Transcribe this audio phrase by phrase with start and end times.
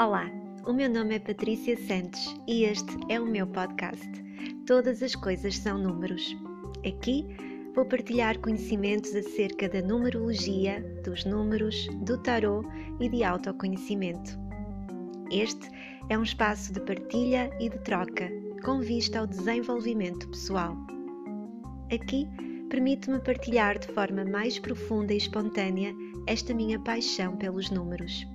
[0.00, 0.30] Olá,
[0.66, 4.08] o meu nome é Patrícia Santos e este é o meu podcast.
[4.66, 6.34] Todas as coisas são números.
[6.88, 7.26] Aqui
[7.74, 12.66] vou partilhar conhecimentos acerca da numerologia, dos números, do tarot
[12.98, 14.38] e de autoconhecimento.
[15.30, 15.68] Este
[16.08, 18.30] é um espaço de partilha e de troca,
[18.64, 20.78] com vista ao desenvolvimento pessoal.
[21.92, 22.26] Aqui
[22.70, 25.94] permite-me partilhar de forma mais profunda e espontânea
[26.26, 28.26] esta minha paixão pelos números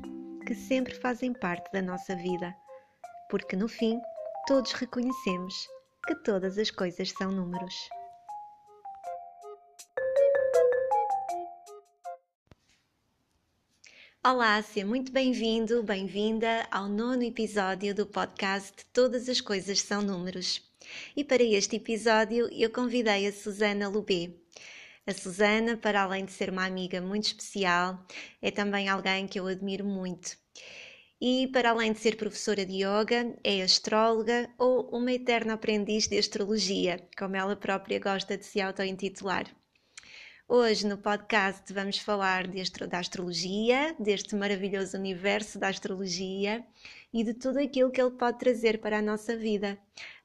[0.46, 2.56] que sempre fazem parte da nossa vida,
[3.30, 4.00] porque no fim
[4.48, 5.56] todos reconhecemos
[6.06, 7.74] que todas as coisas são números.
[14.24, 20.64] Olá, seja muito bem-vindo, bem-vinda ao nono episódio do podcast Todas as Coisas São Números.
[21.16, 24.32] E para este episódio eu convidei a Susana Lubê,
[25.08, 28.04] a Susana, para além de ser uma amiga muito especial,
[28.42, 30.36] é também alguém que eu admiro muito.
[31.22, 36.18] E para além de ser professora de yoga, é astróloga ou uma eterna aprendiz de
[36.18, 39.46] astrologia, como ela própria gosta de se auto-intitular.
[40.48, 46.64] Hoje no podcast vamos falar de astro da astrologia, deste maravilhoso universo da astrologia
[47.14, 49.78] e de tudo aquilo que ele pode trazer para a nossa vida.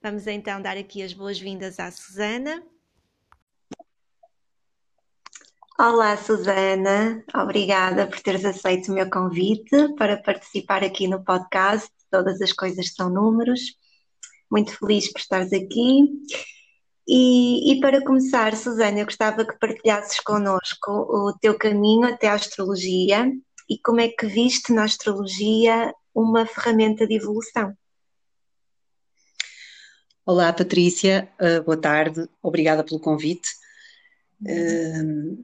[0.03, 2.63] Vamos então dar aqui as boas-vindas à Susana.
[5.83, 7.25] Olá, Susana.
[7.35, 11.91] Obrigada por teres aceito o meu convite para participar aqui no podcast.
[12.11, 13.63] Todas as coisas são números.
[14.51, 16.03] Muito feliz por estares aqui.
[17.09, 22.35] E, e, para começar, Susana, eu gostava que partilhasses connosco o teu caminho até à
[22.35, 23.33] astrologia
[23.67, 27.75] e como é que viste na astrologia uma ferramenta de evolução.
[30.27, 31.33] Olá, Patrícia.
[31.41, 32.29] Uh, boa tarde.
[32.43, 33.49] Obrigada pelo convite.
[34.43, 35.43] Uh,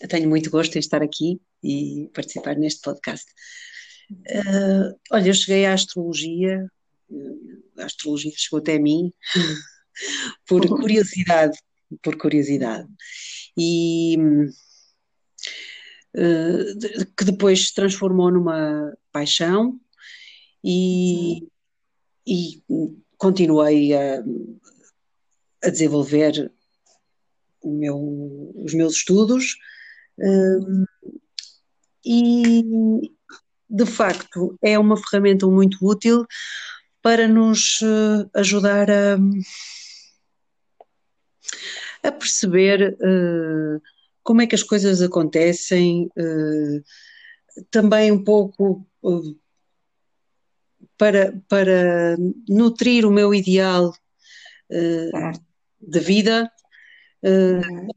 [0.00, 3.26] eu tenho muito gosto em estar aqui e participar neste podcast.
[4.10, 6.66] Uh, olha, eu cheguei à astrologia,
[7.78, 9.12] a astrologia chegou até mim
[10.46, 11.56] por curiosidade,
[12.02, 12.88] por curiosidade.
[13.56, 14.16] E
[16.16, 19.80] uh, que depois se transformou numa paixão
[20.62, 21.46] e,
[22.26, 22.62] e
[23.16, 24.22] continuei a,
[25.62, 26.52] a desenvolver
[27.64, 29.56] meu, os meus estudos
[32.04, 32.62] e
[33.68, 36.26] de facto é uma ferramenta muito útil
[37.02, 39.18] para nos eh, ajudar a,
[42.02, 43.82] a perceber uh,
[44.22, 46.82] como é que as coisas acontecem, uh,
[47.70, 49.38] também um pouco uh,
[50.96, 52.16] para, para
[52.48, 53.92] nutrir o meu ideal
[55.80, 56.50] de vida,
[57.22, 57.88] uhum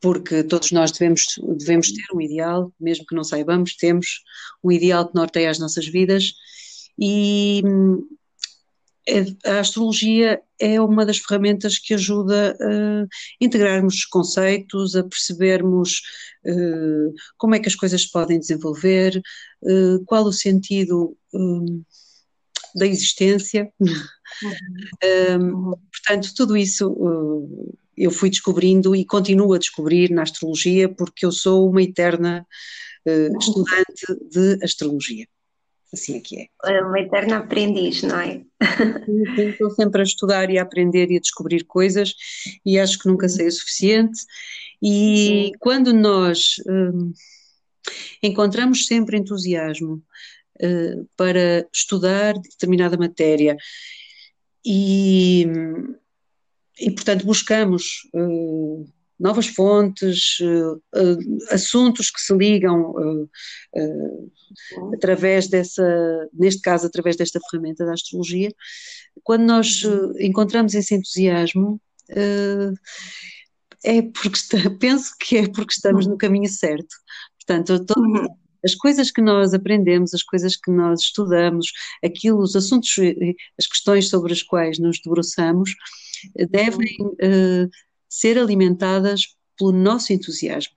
[0.00, 1.22] porque todos nós devemos,
[1.56, 4.22] devemos ter um ideal, mesmo que não saibamos, temos
[4.62, 6.32] um ideal que norteia as nossas vidas
[6.98, 7.62] e
[9.08, 13.06] é, a astrologia é uma das ferramentas que ajuda a
[13.40, 16.02] integrarmos os conceitos, a percebermos
[16.44, 19.22] uh, como é que as coisas se podem desenvolver,
[19.62, 21.16] uh, qual o sentido
[22.74, 23.72] da existência.
[24.42, 25.72] Uhum.
[25.72, 26.94] um, portanto, tudo isso
[27.98, 32.46] eu fui descobrindo e continuo a descobrir na astrologia, porque eu sou uma eterna
[33.06, 35.26] uh, estudante de astrologia.
[35.92, 36.48] Assim é que é.
[36.66, 36.82] é.
[36.82, 38.42] Uma eterna aprendiz, não é?
[39.38, 42.14] Estou sempre a estudar e a aprender e a descobrir coisas
[42.64, 44.20] e acho que nunca sei o suficiente.
[44.82, 45.52] E Sim.
[45.58, 47.12] quando nós um,
[48.22, 50.02] encontramos sempre entusiasmo
[50.62, 53.56] uh, para estudar determinada matéria
[54.64, 55.46] e
[56.78, 60.80] e, portanto, buscamos uh, novas fontes, uh,
[61.50, 63.28] assuntos que se ligam
[64.94, 65.82] através dessa,
[66.32, 68.50] neste caso, através desta ferramenta da astrologia.
[69.22, 69.82] Quando nós
[70.18, 71.80] encontramos esse entusiasmo,
[73.84, 76.94] é porque está, penso que é porque estamos no caminho certo.
[77.38, 78.28] Portanto, todo, uhum.
[78.64, 81.72] as coisas que nós aprendemos, as coisas que nós estudamos,
[82.04, 82.94] aquilo, os assuntos,
[83.58, 85.70] as questões sobre as quais nos debruçamos,
[86.50, 87.70] devem uh,
[88.08, 90.74] ser alimentadas pelo nosso entusiasmo.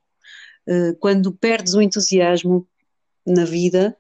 [0.68, 2.68] Uh, quando perdes o entusiasmo
[3.26, 3.96] na vida,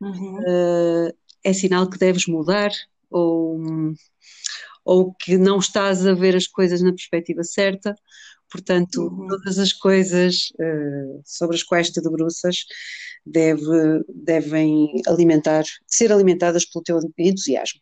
[0.00, 0.38] uhum.
[0.38, 2.70] uh, é sinal que deves mudar
[3.10, 3.60] ou,
[4.84, 7.94] ou que não estás a ver as coisas na perspectiva certa.
[8.50, 9.26] Portanto, uhum.
[9.26, 10.52] todas as coisas
[11.24, 12.58] sobre as quais te debruças
[13.26, 17.80] deve, devem alimentar, ser alimentadas pelo teu entusiasmo.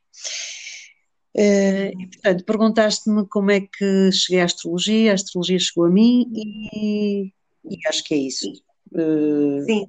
[1.34, 6.30] Uh, e, portanto, perguntaste-me como é que cheguei à astrologia, a astrologia chegou a mim
[6.34, 7.32] e,
[7.64, 8.50] e acho que é isso.
[8.92, 9.86] Uh, Sim.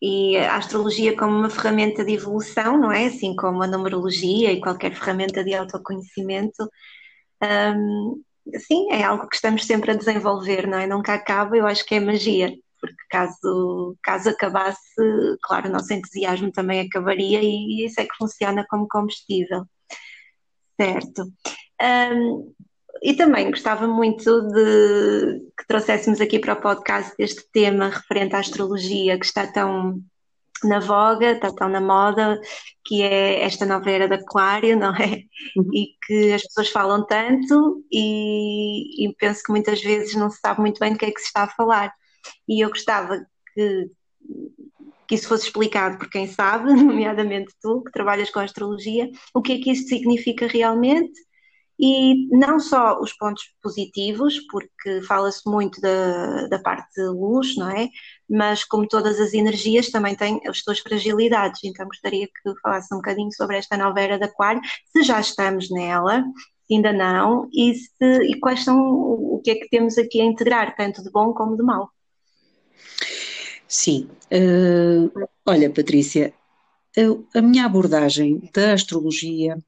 [0.00, 3.06] e a astrologia como uma ferramenta de evolução, não é?
[3.06, 6.66] Assim como a numerologia e qualquer ferramenta de autoconhecimento.
[7.42, 8.22] Um,
[8.58, 10.86] sim, é algo que estamos sempre a desenvolver, não é?
[10.86, 14.80] Nunca acaba, eu acho que é magia, porque caso, caso acabasse,
[15.42, 19.66] claro, o nosso entusiasmo também acabaria e isso é que funciona como combustível.
[20.80, 21.24] Certo.
[21.80, 22.52] Um,
[23.02, 28.38] e também gostava muito de que trouxéssemos aqui para o podcast este tema referente à
[28.38, 30.00] astrologia que está tão
[30.64, 32.40] na voga, está tão na moda,
[32.84, 35.24] que é esta nova era de Aquário, não é?
[35.56, 35.68] Uhum.
[35.74, 40.60] E que as pessoas falam tanto e, e, penso que muitas vezes não se sabe
[40.60, 41.92] muito bem do que é que se está a falar.
[42.48, 43.90] E eu gostava que,
[45.12, 49.52] que isso fosse explicado por quem sabe, nomeadamente tu, que trabalhas com astrologia, o que
[49.52, 51.20] é que isso significa realmente
[51.78, 57.68] e não só os pontos positivos, porque fala-se muito da, da parte de luz, não
[57.68, 57.88] é?
[58.30, 62.98] Mas como todas as energias também têm as suas fragilidades, então gostaria que falasse um
[62.98, 64.62] bocadinho sobre esta nova era de aquário,
[64.92, 66.24] se já estamos nela,
[66.66, 70.24] se ainda não, e, se, e quais são, o que é que temos aqui a
[70.24, 71.90] integrar, tanto de bom como de mau.
[73.74, 76.34] Sim, uh, olha Patrícia,
[77.34, 79.58] a minha abordagem da astrologia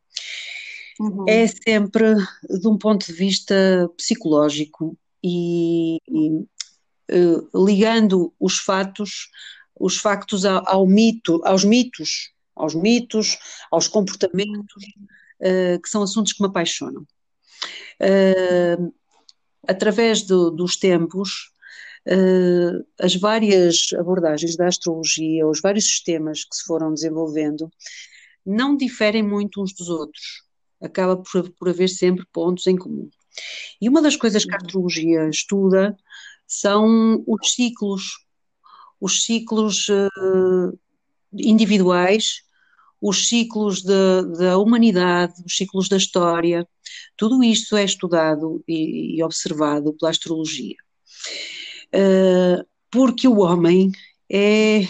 [1.00, 1.24] uhum.
[1.26, 2.14] é sempre
[2.46, 6.30] de um ponto de vista psicológico e, e
[7.16, 9.30] uh, ligando os fatos,
[9.74, 13.38] os factos ao, ao, mito, aos mitos, aos mitos,
[13.70, 14.84] aos comportamentos,
[15.40, 17.06] uh, que são assuntos que me apaixonam.
[19.66, 21.53] Através do, dos tempos,
[23.00, 27.70] as várias abordagens da astrologia, os vários sistemas que se foram desenvolvendo,
[28.44, 30.44] não diferem muito uns dos outros
[30.84, 33.08] acaba por, por haver sempre pontos em comum.
[33.80, 35.96] E uma das coisas que a astrologia estuda
[36.46, 38.02] são os ciclos,
[39.00, 40.78] os ciclos uh,
[41.32, 42.42] individuais,
[43.00, 46.66] os ciclos da humanidade, os ciclos da história,
[47.16, 50.76] tudo isto é estudado e, e observado pela astrologia.
[51.94, 53.92] Uh, porque o homem
[54.30, 54.82] é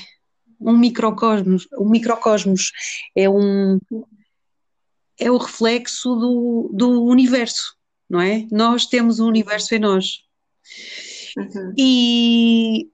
[0.60, 2.72] um microcosmos, um microcosmos
[3.14, 3.78] é um,
[5.18, 7.76] é o reflexo do, do universo,
[8.08, 8.46] não é?
[8.50, 10.24] Nós temos o universo em nós.
[11.36, 11.74] Uhum.
[11.76, 12.90] E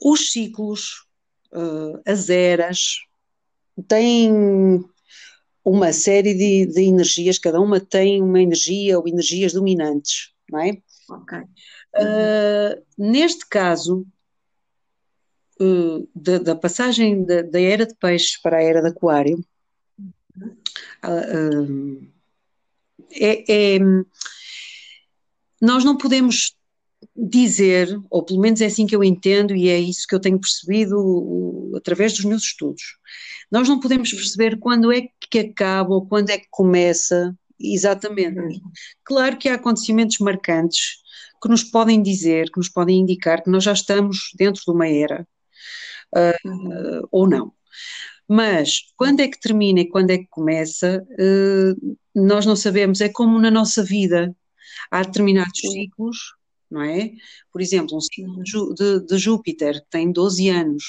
[0.00, 1.06] os ciclos,
[1.52, 2.98] uh, as eras,
[3.88, 4.84] têm
[5.64, 10.76] uma série de, de, energias, cada uma tem uma energia ou energias dominantes, não é?
[11.08, 11.38] Ok.
[11.94, 14.06] Uh, neste caso,
[15.60, 19.44] uh, da, da, passagem da, da, era de peixes para a era de aquário,
[23.10, 23.78] é, é,
[25.60, 26.56] nós não podemos
[27.14, 30.40] dizer, ou pelo menos é assim que eu entendo e é isso que eu tenho
[30.40, 32.82] percebido através dos meus estudos,
[33.50, 38.60] nós não podemos perceber quando é que acaba ou quando é que começa exatamente.
[39.04, 41.01] Claro que há acontecimentos marcantes
[41.42, 44.86] que nos podem dizer, que nos podem indicar que nós já estamos dentro de uma
[44.86, 45.26] era,
[46.16, 47.52] uh, ou não.
[48.28, 53.00] Mas quando é que termina e quando é que começa, uh, nós não sabemos.
[53.00, 54.34] É como na nossa vida.
[54.90, 56.16] Há determinados ciclos,
[56.70, 57.10] não é?
[57.52, 60.84] Por exemplo, um ciclo de, de, Júpiter que tem 12 anos.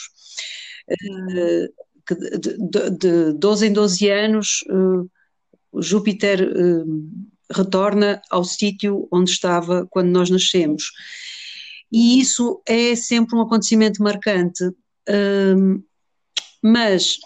[0.89, 1.73] Uh,
[2.05, 4.63] que de, de, de 12 em 12 anos,
[5.79, 6.53] Júpiter
[7.51, 10.83] retorna ao sítio onde estava quando nós nascemos.
[11.91, 14.63] E isso é sempre um acontecimento marcante.
[16.61, 17.17] mas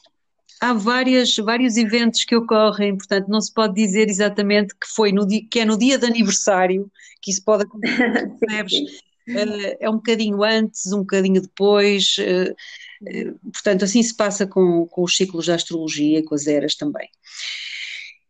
[0.59, 5.25] há várias, vários eventos que ocorrem, portanto não se pode dizer exatamente que foi no
[5.25, 8.65] dia, que é no dia de aniversário que isso pode acontecer?
[9.29, 14.87] Uh, é um bocadinho antes, um bocadinho depois, uh, uh, portanto assim se passa com,
[14.87, 17.09] com os ciclos da astrologia, com as eras também.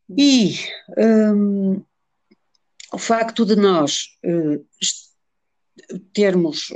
[0.09, 0.55] E
[0.97, 1.83] um,
[2.93, 4.07] o facto de nós
[6.13, 6.69] termos,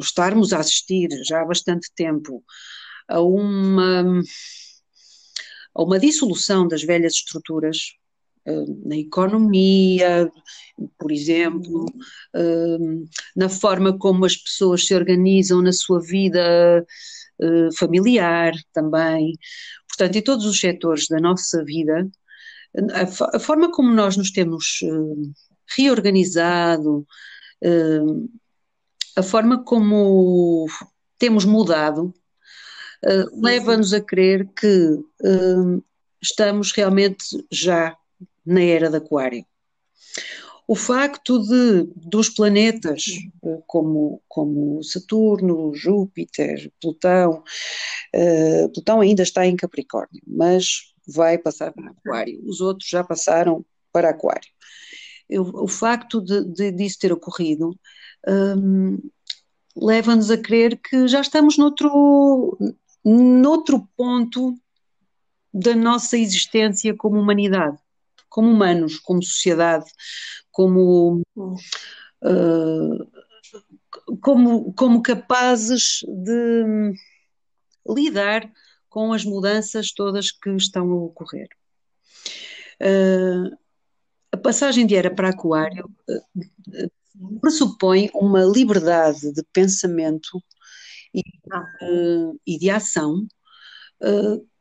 [0.00, 2.44] estarmos a assistir já há bastante tempo
[3.08, 4.22] a uma
[5.74, 7.92] a uma dissolução das velhas estruturas
[8.44, 10.30] eh, na economia,
[10.98, 11.86] por exemplo,
[12.34, 12.78] eh,
[13.36, 16.84] na forma como as pessoas se organizam na sua vida
[17.78, 19.38] familiar também.
[19.86, 22.10] Portanto, em todos os setores da nossa vida,
[22.92, 24.80] a, forma como nós nos temos
[25.76, 27.06] reorganizado,
[29.16, 30.66] a forma como
[31.18, 32.14] temos mudado,
[33.04, 35.84] uh, leva-nos a crer que uh,
[36.22, 37.96] estamos realmente já
[38.46, 39.44] na era de Aquário.
[40.66, 43.04] o facto de dos planetas
[43.66, 47.42] como, como Saturno, Júpiter, Plutão,
[48.14, 52.40] uh, Plutão ainda está em Capricórnio, mas vai passar para Aquário.
[52.44, 54.50] Os outros já passaram para Aquário.
[55.30, 57.78] o facto de, de, disso ter ocorrido
[58.26, 58.98] um,
[59.76, 62.58] leva-nos a crer que já estamos noutro,
[63.04, 64.54] noutro ponto
[65.52, 67.78] da nossa existência como humanidade
[68.28, 69.90] como humanos, como sociedade,
[70.50, 73.10] como, uh,
[74.20, 76.94] como, como capazes de
[77.88, 78.50] lidar
[78.88, 81.48] com as mudanças todas que estão a ocorrer.
[82.80, 83.56] Uh,
[84.32, 90.42] a passagem de era para Aquário uh, pressupõe uma liberdade de pensamento
[91.12, 93.26] e, uh, e de ação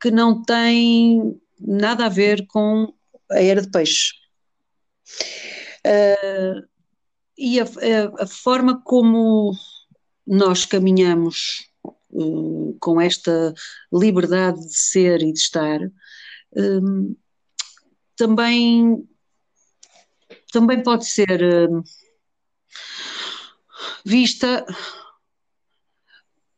[0.02, 2.92] que não tem nada a ver com
[3.30, 4.14] a era de peixe.
[7.38, 9.52] E a, a, a, forma como
[10.26, 11.67] nós caminhamos
[12.80, 13.54] com esta
[13.92, 17.18] liberdade de ser e de estar uh,
[18.16, 19.08] também,
[20.52, 21.40] também pode ser
[24.04, 24.66] vista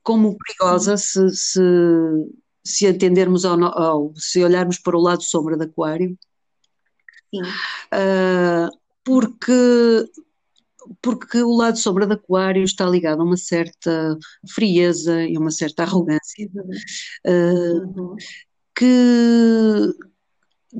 [0.04, 1.62] como perigosa se, se,
[2.63, 6.18] se atendermos ao, ao, se olharmos para o lado sombra do aquário.
[7.34, 8.70] Uh,
[9.04, 9.51] porque,
[11.01, 14.17] porque o lado sombra de Aquário está ligado a uma certa
[14.53, 16.50] frieza e uma certa arrogância
[17.25, 18.15] uh, uhum.
[18.75, 19.93] que,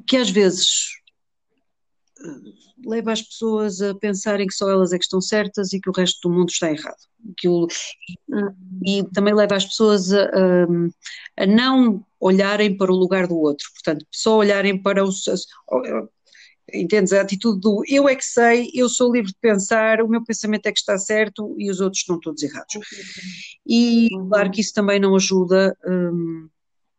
[0.08, 0.90] que às vezes
[2.86, 5.94] leva as pessoas a pensarem que só elas é que estão certas e que o
[5.94, 6.98] resto do mundo está errado.
[7.38, 7.68] Que o,
[8.86, 13.68] e também leva as pessoas a, a, a, não olharem para o lugar do outro,
[13.74, 15.26] portanto, só olharem para os,
[16.74, 17.14] Entendes?
[17.14, 20.66] A atitude do eu é que sei, eu sou livre de pensar, o meu pensamento
[20.66, 22.74] é que está certo e os outros estão todos errados.
[23.66, 26.50] E claro que isso também não ajuda hum,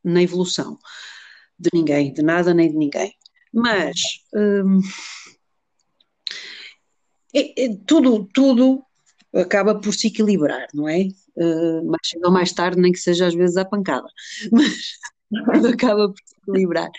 [0.05, 0.79] na evolução
[1.59, 3.13] de ninguém, de nada nem de ninguém.
[3.53, 4.01] Mas
[4.35, 4.81] hum,
[7.35, 8.83] é, é, tudo, tudo
[9.35, 11.09] acaba por se equilibrar, não é?
[11.37, 14.09] Uh, mais cedo ou mais tarde, nem que seja às vezes à pancada,
[15.47, 16.91] mas acaba por se equilibrar.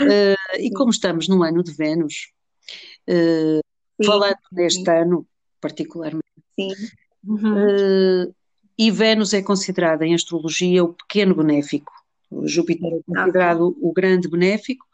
[0.00, 2.30] Uh, e como estamos no ano de Vênus,
[3.08, 3.60] uh,
[4.04, 5.26] falando deste ano
[5.60, 6.22] particularmente,
[7.24, 8.26] uhum.
[8.26, 8.34] uh,
[8.78, 11.92] e Vênus é considerada em astrologia o pequeno benéfico.
[12.30, 14.86] O Júpiter é considerado o grande benéfico,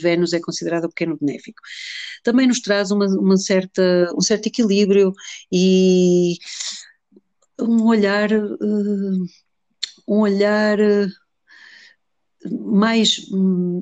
[0.00, 1.60] Vênus é considerado o pequeno benéfico.
[2.22, 5.14] Também nos traz uma, uma certa, um certo equilíbrio
[5.50, 6.36] e
[7.58, 8.28] um olhar,
[10.06, 10.78] um olhar
[12.50, 13.26] mais,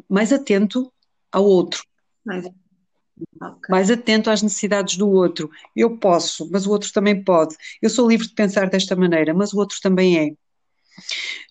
[0.09, 0.93] mais atento
[1.31, 1.85] ao outro.
[2.25, 3.69] Mais, okay.
[3.69, 5.51] mais atento às necessidades do outro.
[5.75, 7.57] Eu posso, mas o outro também pode.
[7.81, 10.33] Eu sou livre de pensar desta maneira, mas o outro também é.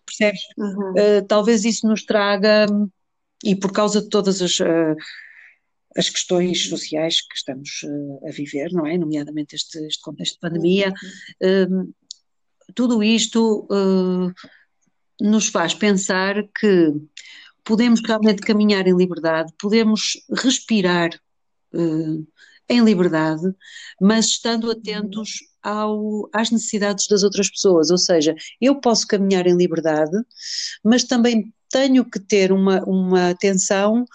[0.06, 0.42] Percebes?
[0.58, 0.92] Uhum.
[0.92, 2.68] Uh, talvez isso nos traga,
[3.44, 4.96] e por causa de todas as, uh,
[5.96, 8.98] as questões sociais que estamos uh, a viver, não é?
[8.98, 10.94] Nomeadamente este, este contexto de pandemia,
[11.42, 11.92] uhum.
[12.76, 13.68] tudo isto
[15.22, 16.94] nos faz pensar que
[17.64, 20.14] podemos realmente caminhar em liberdade, podemos
[20.44, 21.10] respirar
[21.74, 22.28] uh,
[22.68, 23.44] em liberdade,
[24.00, 27.92] mas estando atentos ao, às necessidades das outras pessoas.
[27.92, 30.18] Ou seja, eu posso caminhar em liberdade,
[30.84, 34.06] mas também tenho que ter uma, uma atenção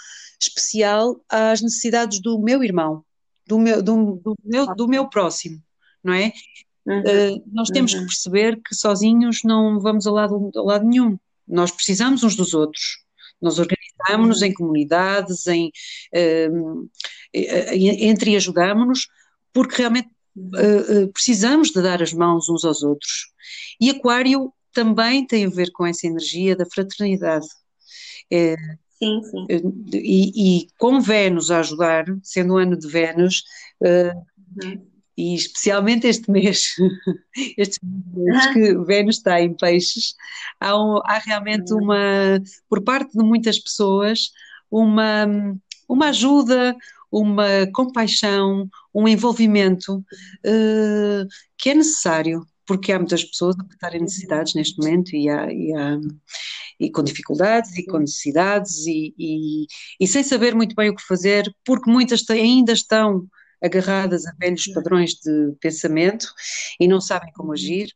[0.41, 3.05] especial às necessidades do meu irmão,
[3.47, 5.63] do meu, do, do meu, do meu próximo,
[6.03, 6.33] não é?
[6.87, 7.01] Uhum.
[7.01, 8.01] Uh, nós temos uhum.
[8.01, 11.19] que perceber que sozinhos não vamos ao lado, ao lado nenhum.
[11.47, 13.05] Nós precisamos uns dos outros.
[13.43, 15.71] Nós organizamos-nos em comunidades, em,
[16.15, 16.89] uh,
[17.35, 19.09] entre ajudamos-nos,
[19.53, 23.33] porque realmente uh, precisamos de dar as mãos uns aos outros.
[23.81, 27.47] E Aquário também tem a ver com essa energia da fraternidade.
[28.31, 28.55] É,
[28.99, 29.47] sim, sim.
[29.93, 33.43] E, e, com Vênus a ajudar, sendo o ano de Vênus,
[33.81, 36.75] uhum e especialmente este mês,
[37.57, 40.15] estes meses que Vênus está em peixes,
[40.61, 41.85] há, um, há realmente uhum.
[41.85, 44.31] uma, por parte de muitas pessoas,
[44.71, 45.27] uma,
[45.89, 46.77] uma ajuda,
[47.11, 54.01] uma compaixão, um envolvimento uh, que é necessário, porque há muitas pessoas que estão em
[54.01, 55.99] necessidades neste momento e, há, e, há,
[56.79, 59.15] e com dificuldades e com necessidades e,
[59.99, 63.27] e, sem saber muito bem o que fazer, porque muitas ainda estão
[63.63, 66.27] agarradas a velhos padrões de pensamento
[66.79, 67.93] e não sabem como agir.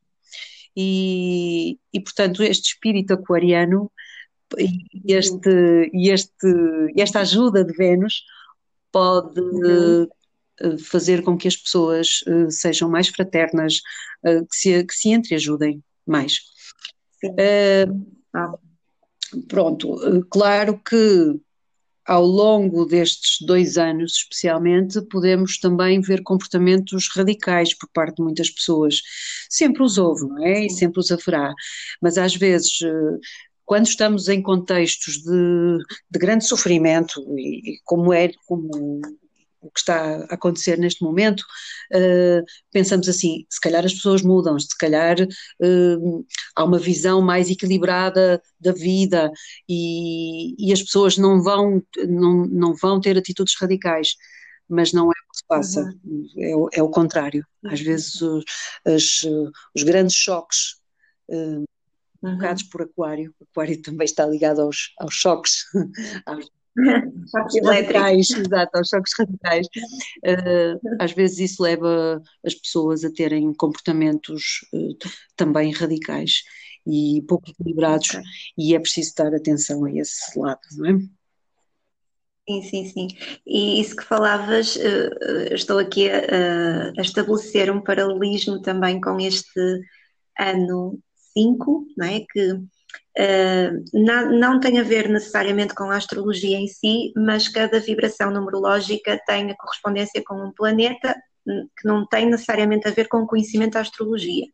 [0.76, 3.90] E, e portanto, este espírito aquariano
[4.58, 6.48] e este, este,
[6.96, 8.24] esta ajuda de Vênus
[8.90, 10.08] pode uhum.
[10.78, 13.80] fazer com que as pessoas sejam mais fraternas,
[14.22, 16.40] que se, que se entreajudem mais.
[18.34, 18.54] Ah.
[19.48, 19.96] Pronto,
[20.28, 21.40] claro que
[22.10, 28.50] ao longo destes dois anos, especialmente, podemos também ver comportamentos radicais por parte de muitas
[28.50, 29.00] pessoas.
[29.48, 30.66] Sempre os houve, não é?
[30.66, 31.54] E sempre os haverá.
[32.02, 32.80] Mas às vezes,
[33.64, 35.78] quando estamos em contextos de,
[36.10, 39.00] de grande sofrimento, e, como é, como
[39.60, 41.40] o que está a acontecer neste momento,
[41.92, 46.26] uh, pensamos assim, se calhar as pessoas mudam, se calhar uh,
[46.56, 49.30] há uma visão mais equilibrada da vida
[49.68, 54.14] e, e, as pessoas não vão, não, não vão ter atitudes radicais.
[54.72, 56.26] Mas não é o que se passa, uhum.
[56.38, 57.44] é, o, é, o contrário.
[57.64, 57.86] Às uhum.
[57.86, 58.44] vezes os,
[58.86, 59.02] as,
[59.74, 60.76] os grandes choques
[61.28, 61.64] uh,
[62.20, 65.64] provocados por aquário, o aquário também está ligado aos, aos choques,
[66.24, 66.48] aos,
[67.30, 69.66] choques radicais, exato, aos choques radicais.
[70.24, 74.96] Uh, às vezes isso leva as pessoas a terem comportamentos uh,
[75.36, 76.42] também radicais
[76.86, 78.22] e pouco equilibrados, okay.
[78.56, 80.98] e é preciso dar atenção a esse lado, não é?
[82.48, 83.08] Sim, sim, sim.
[83.46, 89.60] E isso que falavas, uh, estou aqui a, a, estabelecer um paralelismo também com este
[90.38, 90.98] ano
[91.32, 92.20] 5, não é?
[92.20, 92.60] Que
[93.92, 99.20] não, não, tem a ver necessariamente com a astrologia em si, mas cada vibração numerológica
[99.26, 101.14] tem a correspondência com um planeta
[101.44, 104.46] que não tem necessariamente a ver com o conhecimento da astrologia.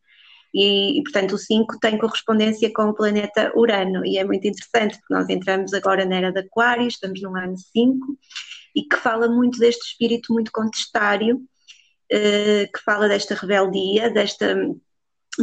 [0.53, 4.97] E, e, portanto, o 5 tem correspondência com o planeta Urano, e é muito interessante
[4.97, 8.17] porque nós entramos agora na era de Aquário, estamos no ano 5,
[8.75, 14.55] e que fala muito deste espírito muito contestário, uh, que fala desta rebeldia, desta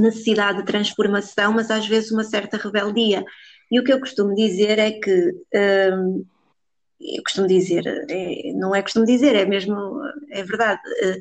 [0.01, 3.25] necessidade de transformação, mas às vezes uma certa rebeldia.
[3.71, 5.33] E o que eu costumo dizer é que,
[5.93, 6.25] hum,
[7.01, 10.81] eu costumo dizer, é, não é costumo dizer, é mesmo, é verdade.
[11.03, 11.21] Eh,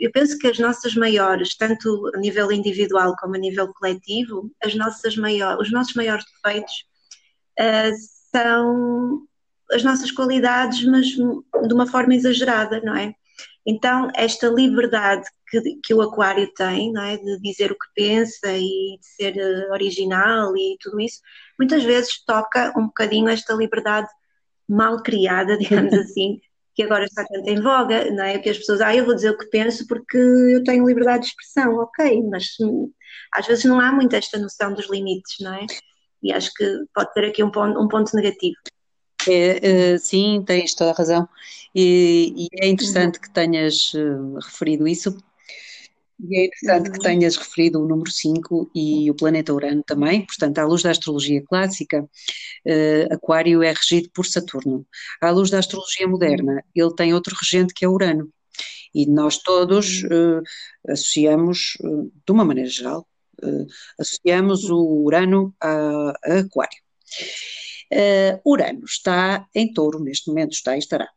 [0.00, 4.74] eu penso que as nossas maiores, tanto a nível individual como a nível coletivo, as
[4.74, 6.84] nossas maiores, os nossos maiores defeitos
[7.58, 7.92] uh,
[8.30, 9.26] são
[9.72, 13.14] as nossas qualidades, mas de uma forma exagerada, não é?
[13.66, 17.16] Então, esta liberdade que, que, o Aquário tem, não é?
[17.16, 21.20] de dizer o que pensa e de ser eh, original e tudo isso,
[21.58, 24.08] muitas vezes toca um bocadinho esta liberdade
[24.68, 26.40] mal criada, digamos assim,
[26.74, 28.38] que agora está tanto em voga, não é?
[28.38, 31.28] Que as pessoas, ah, eu vou dizer o que penso porque eu tenho liberdade de
[31.28, 32.92] expressão, ok, mas hum,
[33.32, 35.66] às vezes não há muito esta noção dos limites, não é?
[36.22, 38.56] E acho que pode ter aqui um ponto, um ponto negativo.
[39.30, 41.28] É, sim, tens toda a razão.
[41.74, 45.16] E, e é interessante que tenhas uh, referido isso.
[46.20, 50.24] E é interessante que tenhas referido o número 5 e o planeta Urano também.
[50.24, 54.86] Portanto, à luz da astrologia clássica, uh, Aquário é regido por Saturno.
[55.20, 58.30] À luz da astrologia moderna, ele tem outro regente que é Urano.
[58.94, 60.04] E nós todos
[60.88, 61.76] associamos,
[62.24, 63.04] de uma maneira geral,
[63.98, 66.78] associamos o Urano a, a Aquário.
[67.94, 71.08] Uh, Urano está em touro, neste momento está e estará.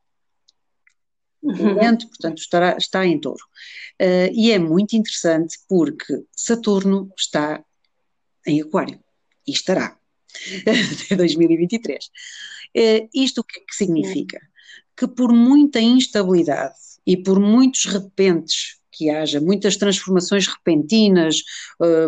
[1.41, 1.73] Uhum.
[1.73, 3.43] Momento, portanto, estará, está em touro.
[3.99, 7.63] Uh, e é muito interessante porque Saturno está
[8.45, 8.99] em Aquário
[9.47, 9.97] e estará
[11.07, 12.05] até 2023.
[12.05, 14.39] Uh, isto o que, é que significa?
[14.95, 16.75] Que por muita instabilidade
[17.07, 21.43] e por muitos repentes que haja, muitas transformações repentinas,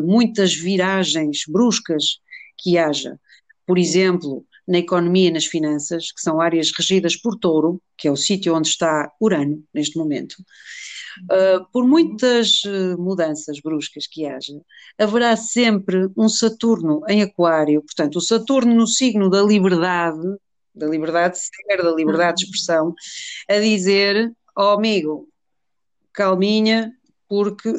[0.04, 2.20] muitas viragens bruscas
[2.58, 3.20] que haja,
[3.66, 8.12] por exemplo, na economia e nas finanças, que são áreas regidas por touro, que é
[8.12, 10.36] o sítio onde está Urano neste momento,
[11.24, 14.54] uh, por muitas uh, mudanças bruscas que haja,
[14.96, 20.22] haverá sempre um Saturno em Aquário, portanto, o Saturno no signo da liberdade,
[20.76, 22.94] da liberdade de ser, da liberdade de expressão,
[23.50, 25.28] a dizer: Ó oh, amigo,
[26.14, 26.94] calminha,
[27.28, 27.74] porque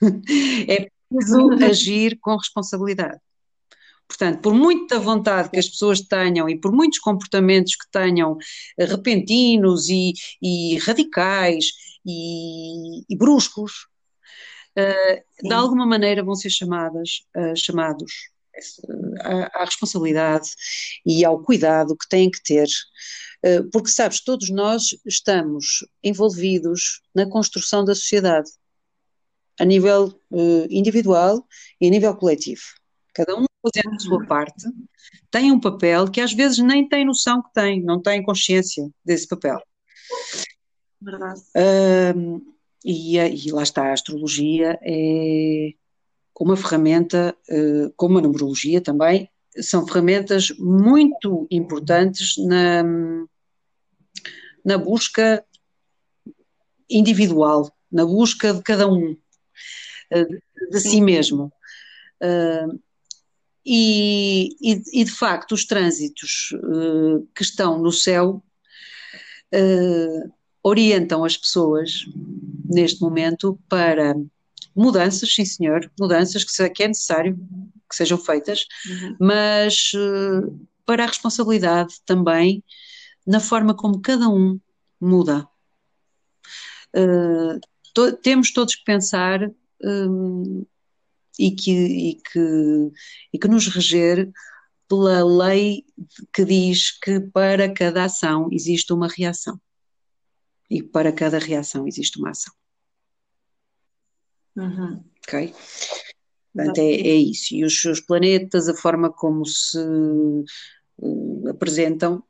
[0.66, 3.20] é preciso agir com responsabilidade.
[4.10, 8.36] Portanto, por muita vontade que as pessoas tenham e por muitos comportamentos que tenham
[8.76, 11.66] eh, repentinos e, e radicais
[12.04, 13.86] e, e bruscos,
[14.76, 18.12] uh, de alguma maneira vão ser chamadas, uh, chamados
[19.20, 20.48] à, à, responsabilidade
[21.06, 22.66] e ao cuidado que têm que ter,
[23.46, 28.50] uh, porque sabes, todos nós estamos envolvidos na construção da sociedade,
[29.60, 30.20] a nível
[30.68, 31.46] individual
[31.80, 32.62] e a nível coletivo.
[33.14, 34.26] Cada um fazendo a sua uhum.
[34.26, 34.66] parte,
[35.30, 39.28] tem um papel que às vezes nem tem noção que tem, não tem consciência desse
[39.28, 39.60] papel.
[41.00, 41.40] Verdade.
[42.84, 45.72] e, e, lá está, a astrologia é
[46.38, 52.82] uma ferramenta, uh, como a numerologia também, são ferramentas muito importantes na,
[54.64, 55.44] na busca
[56.88, 59.16] individual, na busca de cada um,
[60.70, 61.52] de si mesmo.
[63.64, 66.48] E, e, e, de facto, os trânsitos
[67.34, 68.42] que estão no céu
[70.62, 72.06] orientam as pessoas
[72.64, 74.14] neste momento para
[74.74, 77.36] mudanças, sim senhor, mudanças que, que é necessário
[77.88, 79.16] que sejam feitas, uhum.
[79.18, 82.62] mas uh, para a responsabilidade também
[83.26, 84.60] na forma como cada um
[85.00, 85.46] muda.
[86.94, 87.58] Uh,
[87.92, 89.50] to, temos todos que pensar
[89.82, 90.64] um,
[91.40, 92.92] e, que, e, que,
[93.32, 94.30] e que nos reger
[94.86, 95.86] pela lei
[96.34, 99.58] que diz que para cada ação existe uma reação
[100.68, 102.52] e para cada reação existe uma ação.
[104.56, 105.02] Uhum.
[105.26, 105.54] Ok?
[106.52, 107.54] Portanto, é, é, isso.
[107.54, 112.22] E os, os planetas, a forma como se uh, apresentam,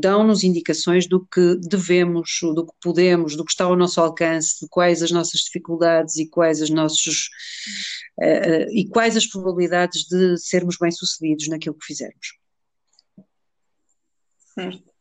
[0.00, 4.68] dão-nos indicações do que devemos, do que podemos, do que está ao nosso alcance, de
[4.68, 7.28] quais as nossas dificuldades e quais as nossos
[8.20, 12.38] uh, e quais as probabilidades de sermos bem-sucedidos naquilo que fizermos.
[14.54, 14.96] Certo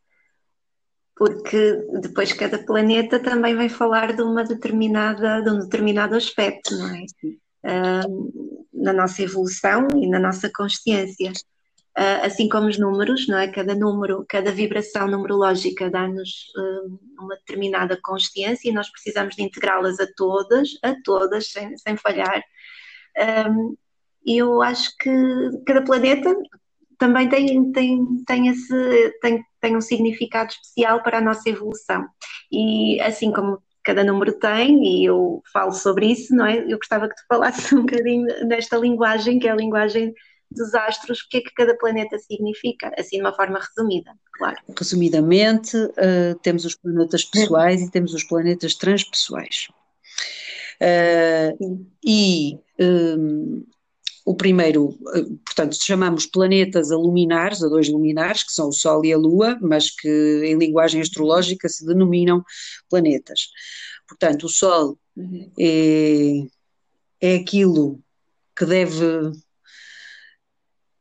[1.16, 6.94] porque depois cada planeta também vai falar de uma determinada, de um determinado aspecto, não
[6.94, 7.06] é?
[7.66, 11.32] Uh, na nossa evolução e na nossa consciência.
[11.98, 13.48] Uh, assim como os números, não é?
[13.48, 20.00] Cada número, cada vibração numerológica dá-nos uh, uma determinada consciência e nós precisamos de integrá-las
[20.00, 22.44] a todas, a todas, sem, sem falhar.
[24.26, 25.10] E eu acho que
[25.66, 26.36] cada planeta
[26.98, 32.06] também tem, tem, tem, esse, tem, tem um significado especial para a nossa evolução.
[32.52, 36.58] E assim como cada número tem, e eu falo sobre isso, não é?
[36.60, 40.14] Eu gostava que tu falasses um bocadinho desta linguagem, que é a linguagem
[40.52, 44.58] dos astros, o que é que cada planeta significa, assim de uma forma resumida, claro.
[44.78, 49.68] Resumidamente, uh, temos os planetas pessoais e temos os planetas transpessoais.
[50.82, 53.66] Uh, e um,
[54.26, 59.06] o primeiro, eh, portanto, chamamos planetas a luminares, a dois luminares, que são o Sol
[59.06, 62.44] e a Lua, mas que em linguagem astrológica se denominam
[62.90, 63.50] planetas.
[64.08, 65.52] Portanto, o Sol uhum.
[65.60, 66.48] é,
[67.22, 68.02] é aquilo
[68.58, 69.32] que deve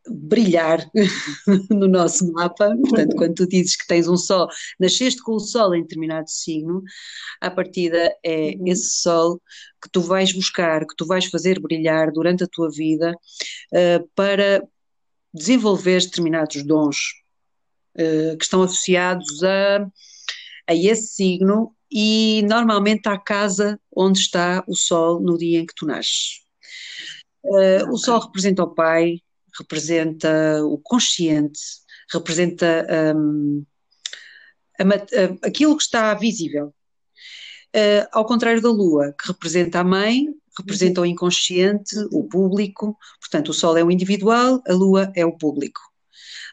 [0.08, 0.88] brilhar
[1.70, 2.76] no nosso mapa.
[2.76, 6.82] Portanto, quando tu dizes que tens um Sol, nasceste com o Sol em determinado signo,
[7.40, 8.66] a partida é uhum.
[8.66, 9.40] esse Sol
[9.82, 14.62] que tu vais buscar, que tu vais fazer brilhar durante a tua vida uh, para
[15.32, 16.96] desenvolver determinados dons
[17.96, 19.86] uh, que estão associados a,
[20.68, 25.74] a esse signo e normalmente à casa onde está o Sol no dia em que
[25.74, 26.44] tu nasces.
[27.44, 29.20] Uh, o Sol representa o pai,
[29.58, 31.60] representa o consciente,
[32.12, 32.86] representa
[33.16, 33.64] um,
[34.78, 36.74] a, a, aquilo que está visível.
[37.74, 43.48] Uh, ao contrário da Lua, que representa a mãe, representa o inconsciente, o público, portanto,
[43.48, 45.80] o Sol é o individual, a Lua é o público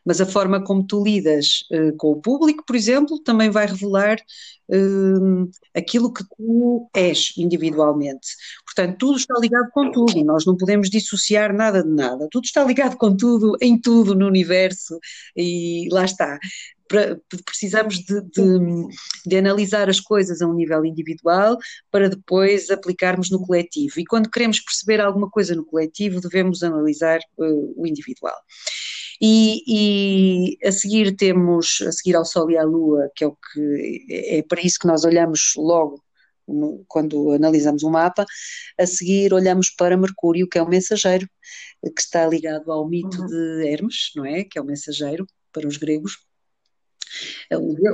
[0.06, 4.18] mas a forma como tu lidas uh, com o público, por exemplo, também vai revelar
[4.70, 8.30] uh, aquilo que tu és individualmente.
[8.66, 12.64] Portanto, tudo está ligado com tudo, nós não podemos dissociar nada de nada, tudo está
[12.64, 15.00] ligado com tudo, em tudo no universo,
[15.36, 16.40] e lá está
[17.46, 18.88] precisamos de, de,
[19.26, 21.58] de, analisar as coisas a um nível individual
[21.90, 24.00] para depois aplicarmos no coletivo.
[24.00, 28.36] E quando queremos perceber alguma coisa no coletivo, devemos analisar uh, o individual.
[29.22, 33.36] E, e, a seguir temos, a seguir ao Sol e à Lua, que é o
[33.36, 36.02] que é para isso que nós olhamos logo
[36.48, 38.26] no, quando analisamos um mapa,
[38.80, 41.30] a seguir olhamos para Mercúrio, que é o mensageiro,
[41.84, 43.28] que está ligado ao mito uhum.
[43.28, 44.44] de Hermes, não é?
[44.44, 46.18] Que é o mensageiro para os gregos.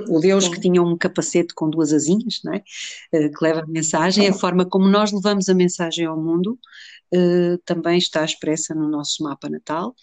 [0.09, 2.63] O Deus que tinha um capacete com duas asinhas, não é?
[3.11, 6.59] Eh, que leva a mensagem, a forma como nós levamos a mensagem ao mundo,
[7.11, 9.95] eh, também está expressa no nosso mapa natal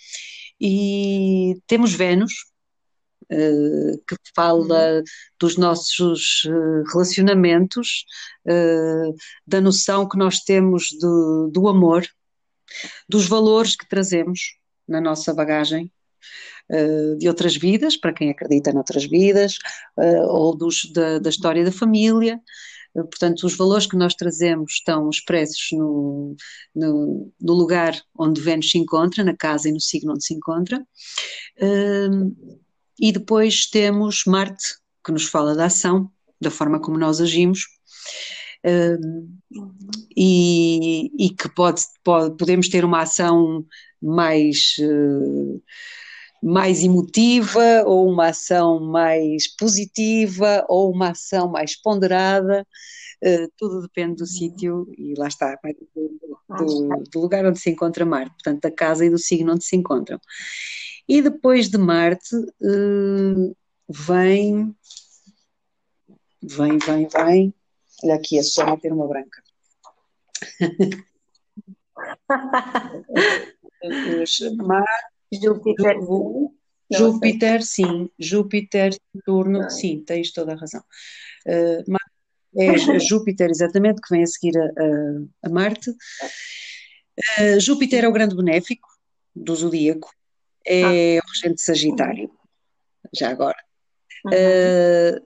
[0.61, 2.33] e temos Vênus,
[3.25, 5.03] uh, que fala
[5.39, 8.05] dos nossos uh, relacionamentos,
[8.47, 9.15] uh,
[9.47, 12.07] da noção que nós temos do, do amor,
[13.09, 15.91] dos valores que trazemos na nossa bagagem.
[17.19, 19.59] de outras vidas, para quem acredita noutras vidas,
[20.29, 22.41] ou dos, da, da história da família,
[22.95, 26.37] Portanto, os valores que nós trazemos estão expressos no,
[26.75, 30.81] no, no, lugar onde Vênus se encontra, na casa e no signo onde se encontra.
[31.59, 32.61] Uh,
[33.01, 34.65] e depois temos Marte,
[35.05, 36.09] que nos fala da ação,
[36.41, 37.61] da forma como nós agimos.
[38.65, 39.29] Uh,
[40.17, 43.67] e, e, que pode, pode, podemos ter uma ação
[44.01, 45.63] mais uh,
[46.45, 52.67] mais emotiva, ou uma ação mais positiva, ou uma ação mais ponderada,
[53.25, 56.19] Uh, tudo depende do sítio e lá está, do,
[56.59, 59.75] do, do, lugar onde se encontra Marte, portanto, da casa e do signo onde se
[59.75, 60.21] encontram.
[61.09, 63.57] E depois de Marte uh,
[63.89, 64.77] vem,
[66.43, 67.55] vem, vem, vem.
[68.03, 69.43] Olha aqui, a Susana ter uma branca.
[75.43, 75.97] Júpiter.
[76.91, 78.11] Júpiter, sim.
[78.19, 80.83] Júpiter, Saturno, sim, tens toda a razão.
[81.47, 81.97] Uh,
[82.57, 85.91] é Júpiter, exatamente, que vem a seguir a, a, a Marte.
[85.91, 88.89] Uh, Júpiter é o grande benéfico
[89.35, 90.11] do zodíaco,
[90.67, 91.23] é ah.
[91.25, 92.31] o regente Sagitário,
[93.13, 93.57] já agora.
[94.27, 95.21] Uh,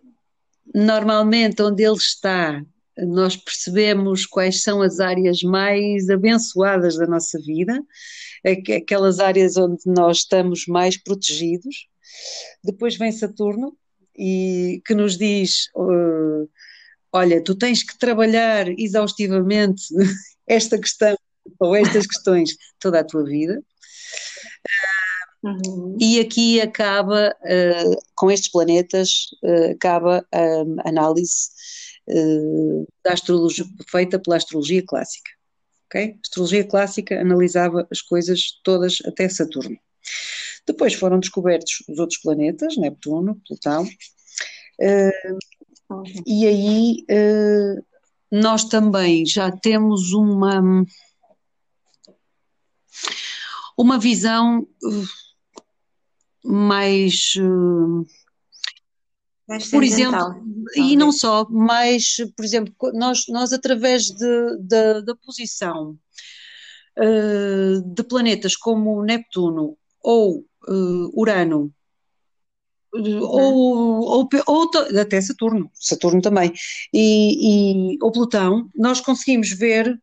[0.74, 2.62] normalmente, onde ele está,
[2.96, 7.80] nós percebemos quais são as áreas mais abençoadas da nossa vida,
[8.44, 11.88] aquelas áreas onde nós estamos mais protegidos.
[12.64, 13.76] Depois vem Saturno,
[14.18, 16.48] e que nos diz: uh,
[17.12, 19.84] olha, tu tens que trabalhar exaustivamente
[20.46, 21.16] esta questão
[21.60, 23.62] ou estas questões toda a tua vida.
[25.42, 25.96] Uhum.
[26.00, 31.48] E aqui acaba, uh, com estes planetas, uh, acaba a análise
[32.08, 35.30] uh, da astrologia, feita pela astrologia clássica.
[35.88, 36.12] Okay?
[36.12, 39.76] A astrologia clássica analisava as coisas todas até Saturno.
[40.66, 43.88] Depois foram descobertos os outros planetas, Neptuno, Plutão,
[46.26, 47.04] e aí
[48.30, 50.62] nós também já temos uma
[53.76, 54.66] uma visão
[56.44, 57.34] mais, mais
[59.70, 60.42] por exemplo,
[60.76, 65.96] e não só, mas, por exemplo, nós, nós através de, de da posição
[66.98, 71.72] uh, de planetas como Neptuno ou uh, Urano,
[72.92, 73.20] uhum.
[73.22, 76.52] ou, ou, ou, até Saturno, Saturno também,
[76.92, 79.98] e, e, ou Plutão, nós conseguimos ver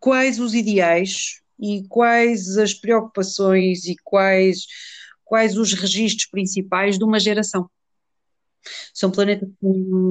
[0.00, 4.66] quais os ideais e quais as preocupações e quais
[5.24, 7.68] quais os registros principais de uma geração.
[8.92, 10.10] São planetas com,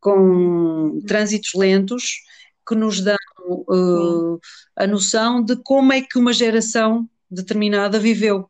[0.00, 2.22] com trânsitos lentos
[2.66, 3.16] que nos dão
[3.48, 4.38] uh,
[4.76, 8.48] a noção de como é que uma geração determinada viveu,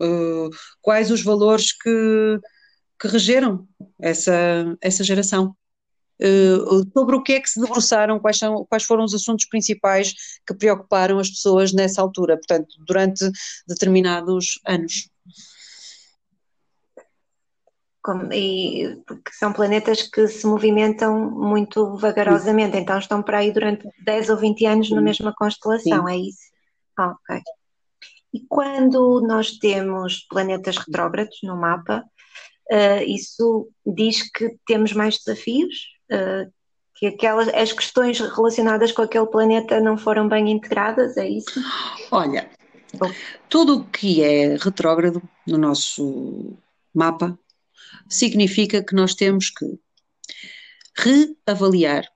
[0.00, 2.40] uh, quais os valores que,
[3.00, 3.66] que regeram
[4.00, 5.54] essa, essa geração.
[6.18, 10.14] Uh, sobre o que é que se debruçaram, quais, são, quais foram os assuntos principais
[10.46, 13.30] que preocuparam as pessoas nessa altura, portanto, durante
[13.66, 15.10] determinados anos.
[18.06, 23.84] Como, e, porque são planetas que se movimentam muito vagarosamente, então estão por aí durante
[24.04, 26.12] 10 ou 20 anos na mesma constelação, Sim.
[26.12, 26.38] é isso?
[26.96, 27.42] Ah, ok.
[28.32, 32.04] E quando nós temos planetas retrógrados no mapa,
[32.70, 35.74] uh, isso diz que temos mais desafios?
[36.08, 36.48] Uh,
[36.94, 41.60] que aquelas, as questões relacionadas com aquele planeta não foram bem integradas, é isso?
[42.12, 42.48] Olha,
[43.48, 46.56] tudo o que é retrógrado no nosso
[46.94, 47.36] mapa
[48.08, 49.78] significa que nós temos que
[50.96, 52.08] reavaliar,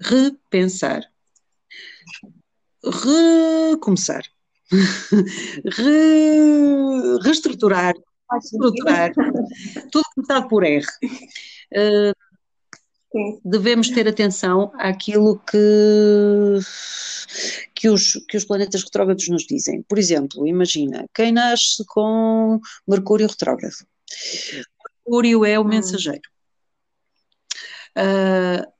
[0.00, 1.02] repensar,
[2.84, 4.22] recomeçar,
[4.70, 7.94] re, reestruturar,
[8.36, 9.12] estruturar,
[9.90, 10.84] tudo começado por R.
[11.72, 12.12] Uh,
[13.44, 16.58] devemos ter atenção àquilo que,
[17.74, 19.82] que, os, que os planetas retrógrados nos dizem.
[19.82, 23.76] Por exemplo, imagina, quem nasce com Mercúrio retrógrado.
[25.08, 25.68] Mercúrio é o hum.
[25.68, 26.22] mensageiro.
[27.96, 28.70] Uh,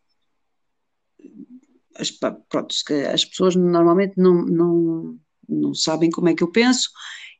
[1.97, 2.75] as, pronto,
[3.13, 6.91] as pessoas normalmente não, não, não sabem como é que eu penso,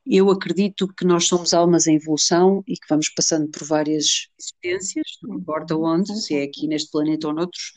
[0.05, 5.05] eu acredito que nós somos almas em evolução e que vamos passando por várias existências,
[5.21, 7.71] não importa onde, se é aqui neste planeta ou noutros,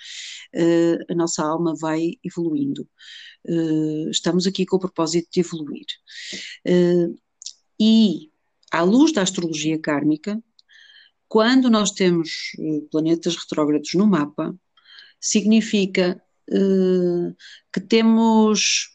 [0.55, 2.89] uh, a nossa alma vai evoluindo.
[3.47, 5.87] Uh, estamos aqui com o propósito de evoluir.
[6.67, 7.15] Uh,
[7.79, 8.31] e,
[8.73, 10.43] à luz da astrologia kármica,
[11.33, 12.53] quando nós temos
[12.91, 14.55] planetas retrógrados no mapa,
[15.19, 16.23] significa
[17.73, 18.91] que temos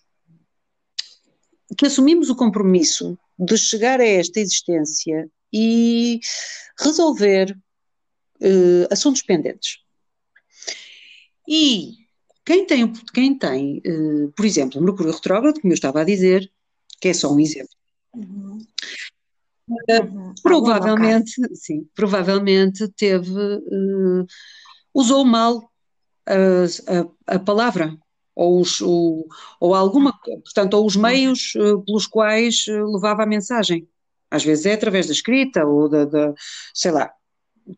[1.76, 6.20] que assumimos o compromisso de chegar a esta existência e
[6.80, 7.58] resolver
[8.40, 9.80] uh, assuntos pendentes.
[11.50, 11.94] E
[12.46, 16.48] quem tem, quem tem uh, por exemplo, Mercúrio retrógrado, como eu estava a dizer,
[17.02, 17.74] que é só um exemplo,
[18.14, 18.60] uhum.
[19.70, 23.62] Uh, provavelmente, sim, provavelmente teve,
[24.94, 25.70] usou mal
[26.26, 27.98] a, a, a palavra
[28.34, 29.28] ou, os, ou,
[29.60, 33.88] ou alguma, portanto, ou os meios uh, pelos quais uh, levava a mensagem.
[34.32, 36.34] Às vezes é através da escrita ou da, da
[36.74, 37.12] sei lá,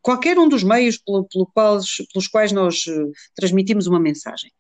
[0.02, 2.84] qualquer um dos meios pelo, pelo quais, pelos quais nós
[3.36, 4.52] transmitimos uma mensagem.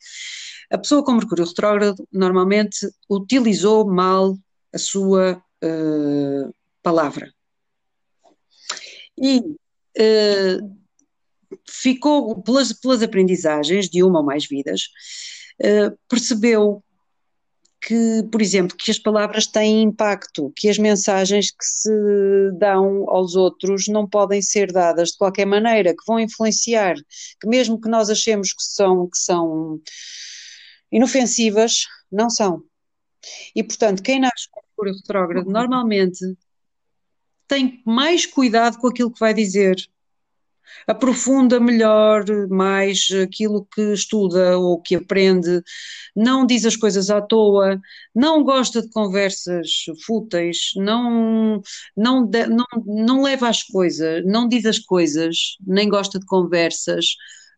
[0.71, 4.37] A pessoa com Mercúrio retrógrado normalmente utilizou mal
[4.71, 7.33] a sua uh, palavra.
[9.17, 10.79] E uh,
[11.67, 14.83] ficou, pelas, pelas aprendizagens de uma ou mais vidas,
[15.61, 16.83] uh, percebeu
[17.81, 23.35] que, por exemplo, que as palavras têm impacto, que as mensagens que se dão aos
[23.35, 26.95] outros não podem ser dadas de qualquer maneira, que vão influenciar,
[27.39, 29.79] que mesmo que nós achemos que são, que são
[30.91, 32.63] inofensivas, não são.
[33.55, 36.19] E, portanto, quem nasce com Mercúrio retrógrado normalmente
[37.49, 39.75] tem mais cuidado com aquilo que vai dizer,
[40.87, 45.61] aprofunda melhor, mais aquilo que estuda ou que aprende,
[46.15, 47.81] não diz as coisas à toa,
[48.15, 51.61] não gosta de conversas fúteis, não,
[51.97, 57.05] não, não, não leva as coisas, não diz as coisas, nem gosta de conversas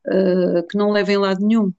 [0.07, 1.73] uh, que não levem lado nenhum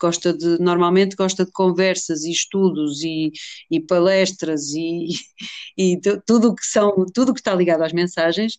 [0.00, 3.32] gosta de, normalmente gosta de conversas e estudos e,
[3.70, 5.08] e palestras e,
[5.76, 8.54] e tudo que são, tudo que está ligado às mensagens,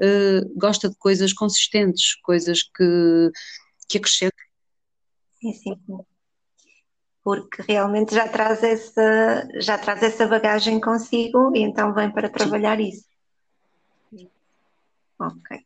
[0.00, 3.30] uh, gosta de coisas consistentes, coisas que,
[3.88, 4.46] que acrescentem.
[5.40, 5.76] Sim, sim,
[7.24, 12.78] Porque realmente já traz essa, já traz essa bagagem consigo e então vem para trabalhar
[12.78, 12.88] sim.
[12.88, 13.06] isso.
[15.18, 15.60] Ok.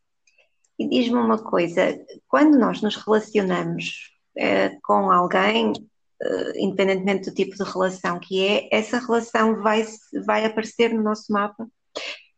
[0.79, 7.57] E diz-me uma coisa, quando nós nos relacionamos uh, com alguém, uh, independentemente do tipo
[7.57, 9.85] de relação que é, essa relação vai,
[10.25, 11.67] vai aparecer no nosso mapa.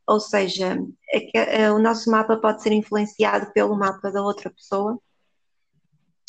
[0.06, 0.78] Ou seja,
[1.34, 4.98] é o nosso mapa pode ser influenciado pelo mapa da outra pessoa.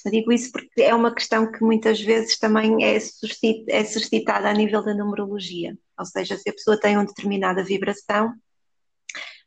[0.06, 4.54] Eu digo isso porque é uma questão que muitas vezes também é, é suscitada a
[4.54, 5.78] nível da numerologia.
[5.98, 8.34] Ou seja, se a pessoa tem uma determinada vibração,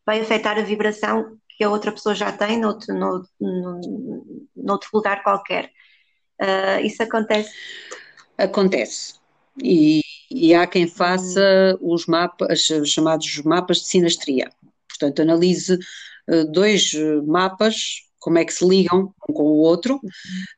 [0.05, 3.31] vai afetar a vibração que a outra pessoa já tem noutro, noutro,
[4.55, 5.71] noutro lugar qualquer.
[6.43, 7.53] Uh, isso acontece?
[8.37, 9.15] Acontece.
[9.63, 11.93] E, e há quem faça hum.
[11.95, 14.51] os mapas, os chamados mapas de sinastria.
[14.89, 15.79] Portanto, analise
[16.29, 16.93] uh, dois
[17.25, 20.01] mapas, como é que se ligam um com o outro, uh,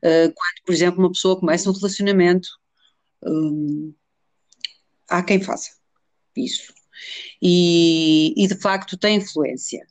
[0.03, 2.49] quando, por exemplo, uma pessoa começa um relacionamento.
[3.23, 3.95] Um,
[5.09, 5.73] há quem faça
[6.37, 6.73] isso.
[7.43, 9.87] E, e, de facto tem influência.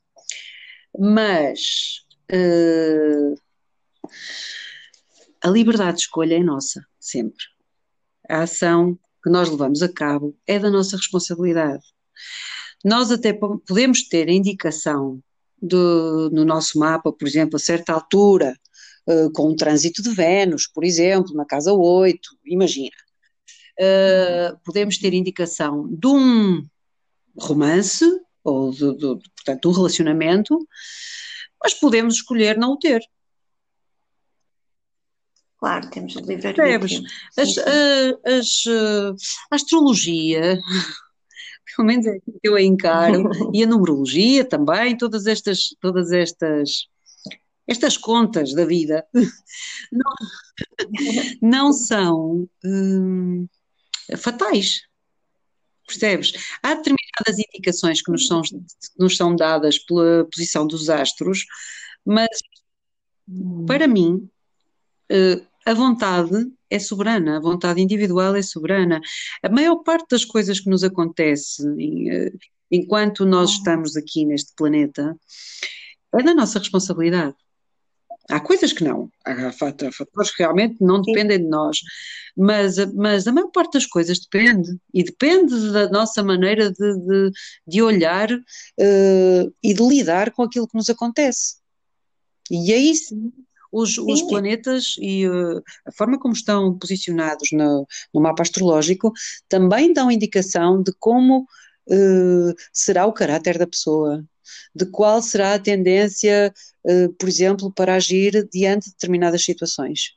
[0.98, 3.36] Mas uh,
[5.44, 7.44] a liberdade de escolha é nossa, sempre.
[8.30, 11.84] A ação que nós levamos a cabo é da nossa responsabilidade.
[12.84, 15.22] Nós até podemos ter indicação
[15.62, 18.54] no nosso mapa, por exemplo, a certa altura,
[19.08, 22.96] uh, com um trânsito de Vênus, por exemplo, na casa 8, imagina.
[23.80, 26.66] Uh, podemos ter indicação de um
[27.38, 28.06] romance,
[28.44, 30.68] ou de, de, portanto, de um relacionamento,
[31.62, 33.02] mas podemos escolher não o ter.
[35.64, 37.04] Claro, temos o livre-arbítrio.
[37.38, 38.64] As, a, as,
[39.50, 40.60] a astrologia,
[41.78, 46.90] pelo menos é que eu a encaro, e a numerologia também, todas estas, todas estas,
[47.66, 49.08] estas contas da vida,
[49.90, 50.12] não,
[51.42, 53.48] não são hum,
[54.18, 54.82] fatais.
[55.88, 56.34] Percebes?
[56.62, 58.42] Há determinadas indicações que nos são,
[59.00, 61.46] nos são dadas pela posição dos astros,
[62.06, 62.28] mas
[63.66, 64.30] para mim,
[65.10, 69.02] uh, a vontade é soberana, a vontade individual é soberana.
[69.42, 71.64] A maior parte das coisas que nos acontece
[72.10, 72.32] eh,
[72.72, 75.16] enquanto nós estamos aqui neste planeta
[76.14, 77.36] é da nossa responsabilidade.
[78.30, 81.80] Há coisas que não, há fatores que realmente não dependem de nós,
[82.38, 87.32] mas, mas a maior parte das coisas depende, e depende da nossa maneira de, de,
[87.68, 91.58] de olhar uh, e de lidar com aquilo que nos acontece.
[92.50, 93.34] E aí sim
[93.74, 99.12] os, os planetas e uh, a forma como estão posicionados no, no, mapa astrológico
[99.50, 104.24] também dão indicação de como uh, será o caráter da pessoa,
[104.76, 106.54] de qual será a tendência,
[106.86, 110.12] uh, por exemplo, para agir diante de determinadas situações,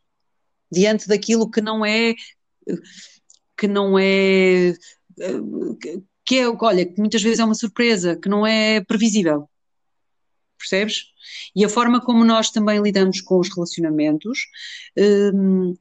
[0.71, 2.15] diante daquilo que não é
[3.57, 4.75] que não é
[6.27, 9.49] que é, olha, que muitas vezes é uma surpresa, que não é previsível
[10.57, 11.05] percebes?
[11.55, 14.39] E a forma como nós também lidamos com os relacionamentos
[15.35, 15.75] hum,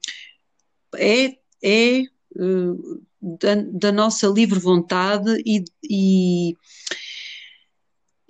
[0.94, 2.02] é, é
[2.38, 6.56] hum, da, da, nossa livre vontade e, e,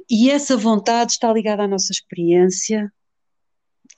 [0.09, 2.93] e essa vontade está ligada à nossa experiência,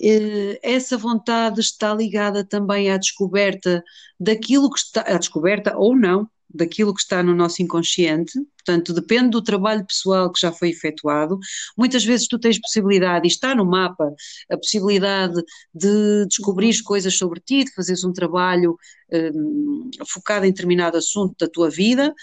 [0.00, 3.82] eh, essa vontade está ligada também à descoberta
[4.18, 9.30] daquilo que está, à descoberta ou não, daquilo que está no nosso inconsciente, portanto, depende
[9.30, 11.38] do trabalho pessoal que já foi efetuado.
[11.76, 14.12] Muitas vezes tu tens possibilidade, e está no mapa,
[14.50, 15.42] a possibilidade
[15.74, 18.76] de descobrir coisas sobre ti, de fazeres um trabalho
[19.12, 22.14] um, focado em determinado assunto da tua vida,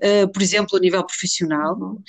[0.00, 2.00] uh, por exemplo, a nível profissional,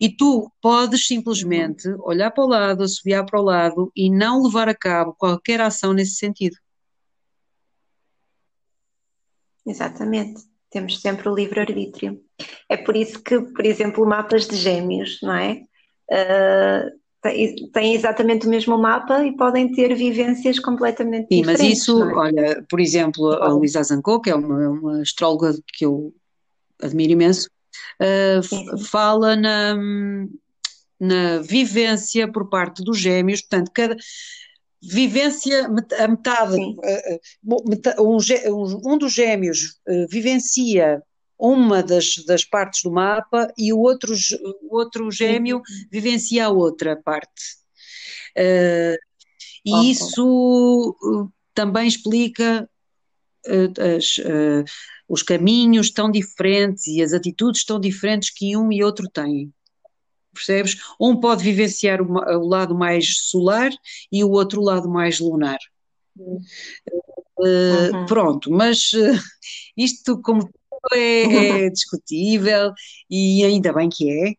[0.00, 4.68] e tu podes simplesmente olhar para o lado, assobiar para o lado e não levar
[4.68, 6.56] a cabo qualquer ação nesse sentido.
[9.64, 12.20] Exatamente temos sempre o livre-arbítrio.
[12.68, 15.62] É por isso que, por exemplo, mapas de gêmeos, não é?
[16.10, 17.02] Uh,
[17.72, 21.60] têm exatamente o mesmo mapa e podem ter vivências completamente Sim, diferentes.
[21.60, 22.14] Sim, mas isso, é?
[22.14, 26.12] olha, por exemplo, a Luísa Azanco, que é uma, uma astróloga que eu
[26.82, 27.48] admiro imenso,
[28.00, 29.76] uh, fala na,
[30.98, 33.96] na vivência por parte dos gêmeos, portanto, cada
[34.82, 41.00] vivência a metade, eh, eh, um, um, dos gêmeos uh, vivencia
[41.38, 44.12] uma das, das partes do mapa e o outro,
[44.62, 45.60] o outro gêmeo
[45.90, 47.56] vivencia a outra parte.
[48.36, 48.96] Uh,
[49.64, 49.90] e okay.
[49.90, 50.96] isso
[51.54, 52.68] também explica
[53.46, 54.20] as,
[55.08, 59.52] os caminhos tão diferentes e as atitudes tão diferentes que um e outro têm
[60.32, 60.76] percebes?
[61.00, 63.70] Um pode vivenciar o, o lado mais solar
[64.10, 65.58] e o outro lado mais lunar.
[66.16, 68.06] Uh, uhum.
[68.06, 69.18] Pronto, mas uh,
[69.76, 70.48] isto como
[70.92, 71.22] é,
[71.66, 72.72] é discutível
[73.10, 74.32] e ainda bem que é.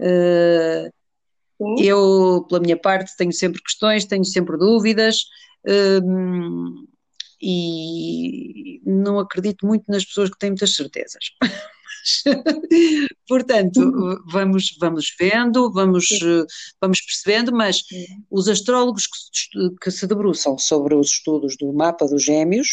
[0.00, 0.92] Uh,
[1.78, 5.26] eu, pela minha parte, tenho sempre questões, tenho sempre dúvidas
[7.40, 11.24] e não acredito muito nas pessoas que têm muitas certezas.
[13.28, 13.80] Portanto,
[14.26, 16.06] vamos, vamos vendo, vamos,
[16.80, 17.82] vamos percebendo, mas
[18.30, 22.68] os astrólogos que, que, se debruçam sobre os estudos do mapa dos gêmeos,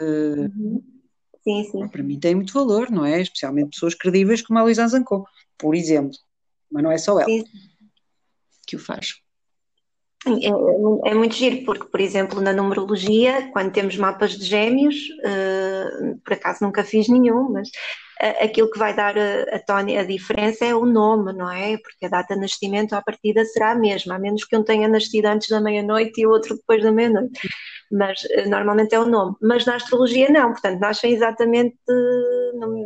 [0.00, 0.82] uhum.
[1.44, 1.88] sim, sim.
[1.88, 3.20] para mim tem muito valor, não é?
[3.20, 5.26] Especialmente pessoas credíveis como a Luísa Zancou,
[5.58, 6.16] por exemplo.
[6.70, 7.44] Mas não é só ela sim.
[8.66, 9.20] que o faz.
[10.26, 16.18] É, é, muito giro, porque, por exemplo, na numerologia, quando temos mapas de gêmeos, uh,
[16.22, 17.70] por acaso nunca fiz nenhum, mas
[18.40, 21.76] aquilo que vai dar a, a, a diferença é o nome, não é?
[21.78, 24.88] Porque a data de nascimento à partida será a mesma, a menos que um tenha
[24.88, 27.40] nascido antes da meia-noite e o outro depois da meia-noite.
[27.90, 29.34] Mas eh, normalmente é o nome.
[29.42, 31.76] Mas na astrologia não, portanto, nascem exatamente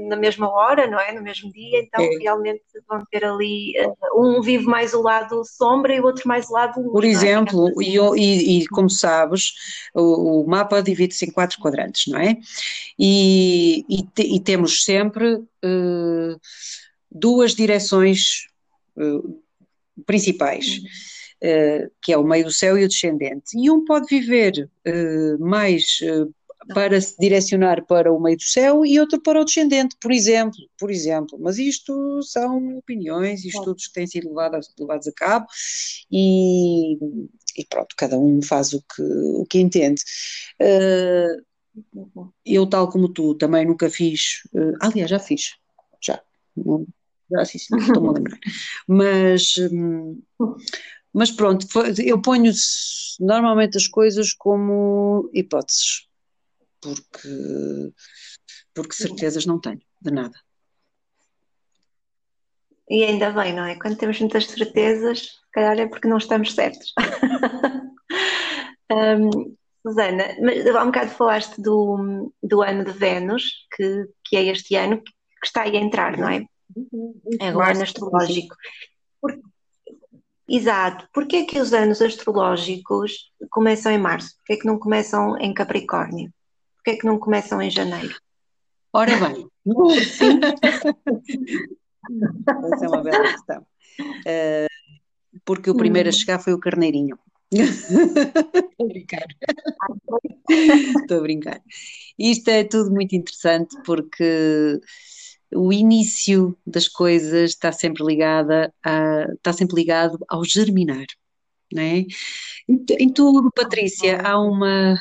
[0.09, 1.12] na mesma hora, não é?
[1.12, 2.18] No mesmo dia, então é.
[2.18, 6.49] realmente vão ter ali, eh, um vive mais o lado sombra e o outro mais
[6.49, 6.93] o lado luz.
[6.93, 7.09] Por é?
[7.09, 7.85] exemplo, é?
[7.85, 9.53] e, e, e, como sabes,
[9.95, 12.37] o, o mapa divide-se em quatro quadrantes, não é?
[12.99, 16.41] E, e, e temos sempre sempre uh,
[17.11, 18.47] duas direções
[18.97, 19.43] uh,
[20.05, 20.66] principais,
[21.43, 23.57] uh, que é o meio do céu e o descendente.
[23.57, 24.70] E um pode viver
[25.41, 26.01] mais
[26.72, 30.59] para se direcionar para o meio do céu e outro para o descendente, por exemplo,
[30.79, 31.39] por exemplo.
[31.39, 35.47] Mas isto são opiniões e estudos que têm sido levados, levados a cabo
[36.11, 36.95] e,
[37.59, 40.01] e, pronto, cada um faz o que, o que entende.
[40.59, 41.45] Uh,
[42.45, 44.43] eu, tal como tu, também nunca fiz.
[44.53, 45.57] Uh, aliás, já fiz.
[46.01, 46.20] Já.
[47.31, 48.39] Já sim, sim estou-me a lembrar.
[48.87, 49.57] Mas.
[49.59, 50.22] Um,
[51.12, 51.66] mas pronto,
[52.05, 52.53] eu ponho
[53.20, 56.09] normalmente as coisas como hipóteses,
[56.81, 57.93] porque,
[58.75, 60.37] porque certezas não tenho, de nada.
[62.91, 63.77] E ainda bem, não é?
[63.77, 66.93] Quando temos muitas certezas, se calhar é porque não estamos certos.
[68.91, 69.57] um,
[69.87, 74.76] Susana, mas há um bocado falaste do, do ano de Vênus, que, que é este
[74.76, 75.12] ano, que
[75.47, 76.47] está aí a entrar, não é?
[77.39, 78.57] É o ano astrológico.
[79.20, 79.39] Por,
[80.49, 81.07] exato.
[81.12, 84.35] Porquê é que os anos astrológicos começam em março?
[84.39, 86.32] Porquê é que não começam em Capricórnio?
[86.76, 88.14] Porquê é que não começam em janeiro?
[88.91, 89.47] Ora bem,
[92.72, 93.66] essa é uma bela questão.
[94.01, 96.12] Uh, porque o primeiro a hum.
[96.12, 97.18] chegar foi o carneirinho.
[98.70, 99.26] Estou a brincar.
[101.02, 101.62] Estou a brincar.
[102.18, 104.80] Isto é tudo muito interessante porque
[105.55, 111.07] o início das coisas está sempre ligada a, está sempre ligado ao germinar,
[111.72, 112.07] não é?
[112.68, 114.98] Em tudo, Patrícia, há uma,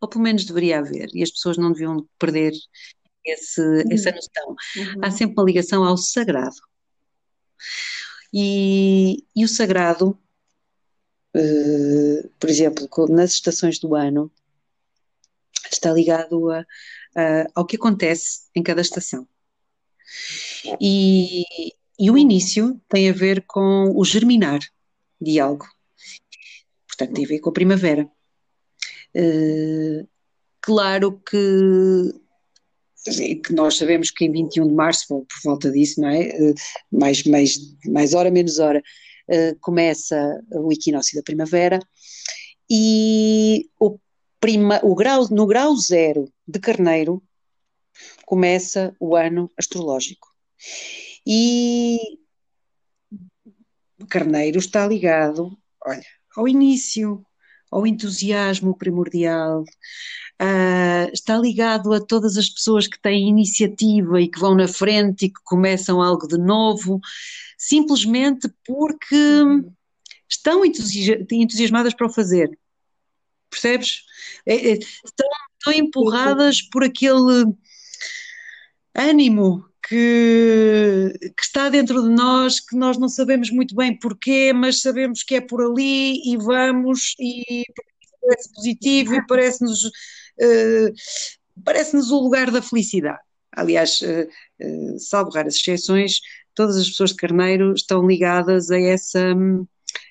[0.00, 2.52] ou pelo menos deveria haver, e as pessoas não deviam perder
[3.24, 4.56] esse, essa noção.
[4.76, 5.00] Uhum.
[5.02, 6.56] Há sempre uma ligação ao sagrado.
[8.32, 10.18] E, e o sagrado
[12.38, 14.30] por exemplo, nas estações do ano,
[15.70, 16.60] está ligado a,
[17.14, 19.26] a, ao que acontece em cada estação.
[20.80, 21.44] E,
[21.98, 24.60] e o início tem a ver com o germinar
[25.20, 25.66] de algo.
[26.86, 28.08] Portanto, tem a ver com a primavera.
[29.14, 30.06] Uh,
[30.60, 32.12] claro que
[33.44, 36.28] que nós sabemos que em 21 de março, por volta disso, não é?
[36.90, 38.82] Mais, mais, mais hora, menos hora,
[39.60, 41.78] começa o equinócio da primavera
[42.70, 43.98] e o,
[44.40, 47.22] prima, o grau, no grau zero de carneiro
[48.24, 50.28] começa o ano astrológico.
[51.26, 52.18] E
[54.08, 56.04] Carneiro está ligado, olha,
[56.36, 57.24] ao início,
[57.70, 59.64] ao entusiasmo primordial,
[61.12, 65.28] está ligado a todas as pessoas que têm iniciativa e que vão na frente e
[65.28, 67.00] que começam algo de novo,
[67.56, 69.16] simplesmente porque
[70.28, 72.58] estão entusiasmadas para o fazer.
[73.50, 74.02] Percebes?
[74.44, 75.28] É, é, estão,
[75.58, 77.54] estão empurradas por aquele
[78.94, 84.80] ânimo que, que, está dentro de nós, que nós não sabemos muito bem porquê, mas
[84.80, 87.62] sabemos que é por ali e vamos e
[88.20, 89.90] parece positivo e parece-nos
[91.64, 93.20] parece-nos o lugar da felicidade.
[93.52, 94.28] Aliás, uh,
[94.62, 96.20] uh, salvo raras exceções,
[96.54, 99.34] todas as pessoas de Carneiro estão ligadas a essa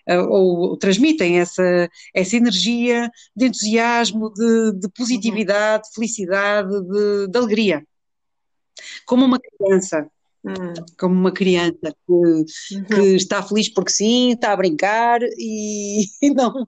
[0.07, 7.37] ou, ou, transmitem essa, essa energia de entusiasmo, de, de positividade, de felicidade, de, de
[7.37, 7.83] alegria
[9.05, 10.07] como uma criança.
[10.43, 10.73] Hum.
[10.99, 12.45] Como uma criança que, uhum.
[12.85, 16.67] que, está feliz porque sim, está a brincar e, e não,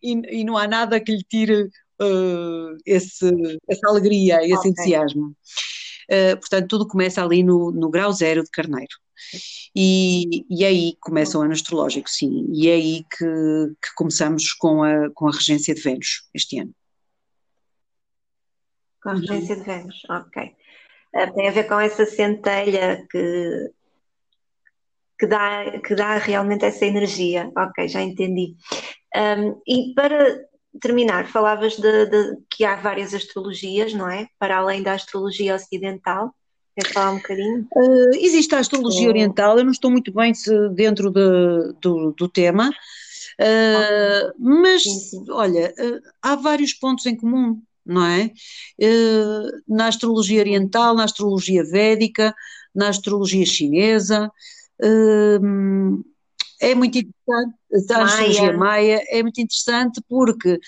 [0.00, 1.68] e, e, não há nada que lhe tire
[2.00, 4.70] uh, esse, essa alegria, esse okay.
[4.70, 5.36] entusiasmo.
[6.10, 8.94] Uh, portanto, tudo começa ali no, no grau zero de carneiro.
[9.74, 13.24] E, e aí começa o ano astrológico, sim, e é aí que,
[13.82, 16.74] que começamos com a, com a regência de Vênus este ano.
[19.02, 20.54] Com a regência de Vênus, ok.
[21.14, 23.70] Eh, tem a ver com essa centelha que,
[25.18, 27.50] que, dá, que dá realmente essa energia.
[27.56, 28.56] Ok, já entendi.
[29.14, 30.44] Um, e para
[30.80, 34.28] terminar, falavas de, de, que há várias astrologias, não é?
[34.38, 36.34] Para além da astrologia ocidental.
[36.76, 37.68] Queres falar um bocadinho?
[37.74, 40.32] Uh, existe a astrologia oriental, eu não estou muito bem
[40.74, 45.24] dentro de, do, do tema, uh, mas sim, sim.
[45.30, 48.30] olha, uh, há vários pontos em comum não é?
[49.68, 52.34] Na astrologia oriental, na astrologia védica,
[52.74, 54.32] na astrologia chinesa.
[54.82, 55.38] Eh,
[56.70, 57.54] é muito interessante,
[57.92, 60.58] a astrologia maia é muito interessante porque,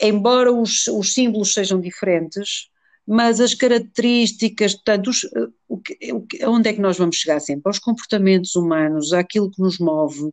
[0.00, 2.68] embora os, os símbolos sejam diferentes,
[3.06, 5.28] mas as características, portanto, os,
[5.68, 5.98] o que,
[6.46, 7.62] onde é que nós vamos chegar sempre?
[7.66, 10.32] Aos comportamentos humanos, àquilo que nos move,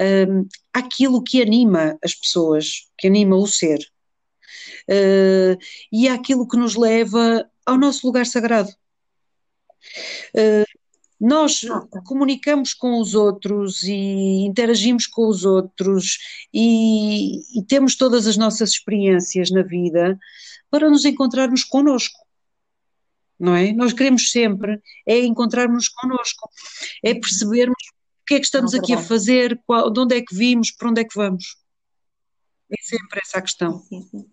[0.00, 3.78] um, àquilo que anima as pessoas, que anima o ser
[4.88, 5.58] uh,
[5.92, 8.70] e àquilo que nos leva ao nosso lugar sagrado.
[10.34, 10.75] Uh,
[11.20, 11.60] nós
[12.04, 16.18] comunicamos com os outros e interagimos com os outros
[16.52, 20.18] e, e, temos todas as nossas experiências na vida
[20.70, 22.18] para nos encontrarmos connosco.
[23.38, 23.72] Não é?
[23.72, 26.50] Nós queremos sempre é encontrarmos connosco,
[27.02, 27.76] é percebermos
[28.22, 30.88] o que é que estamos aqui a fazer, qual, de onde é que vimos, para
[30.88, 31.56] onde é que vamos.
[32.70, 33.80] É sempre essa a questão.
[33.82, 34.30] Sim, sim.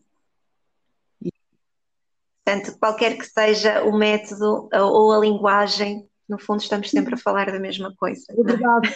[2.44, 7.52] Portanto, qualquer que seja o método ou a linguagem, no fundo estamos sempre a falar
[7.52, 8.24] da mesma coisa.
[8.30, 8.96] É verdade.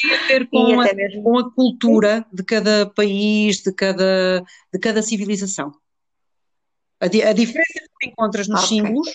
[0.00, 1.22] Tem a ver com, a, mesmo...
[1.22, 5.72] com a cultura de cada país, de cada, de cada civilização.
[7.00, 8.78] A, a diferença que encontras nos okay.
[8.78, 9.08] símbolos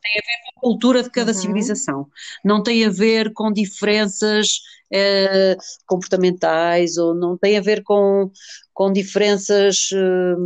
[0.00, 1.38] tem a ver com a cultura de cada uhum.
[1.38, 2.10] civilização.
[2.44, 4.60] Não tem a ver com diferenças
[4.92, 8.30] eh, comportamentais ou não tem a ver com,
[8.72, 9.90] com diferenças.
[9.92, 10.36] Eh,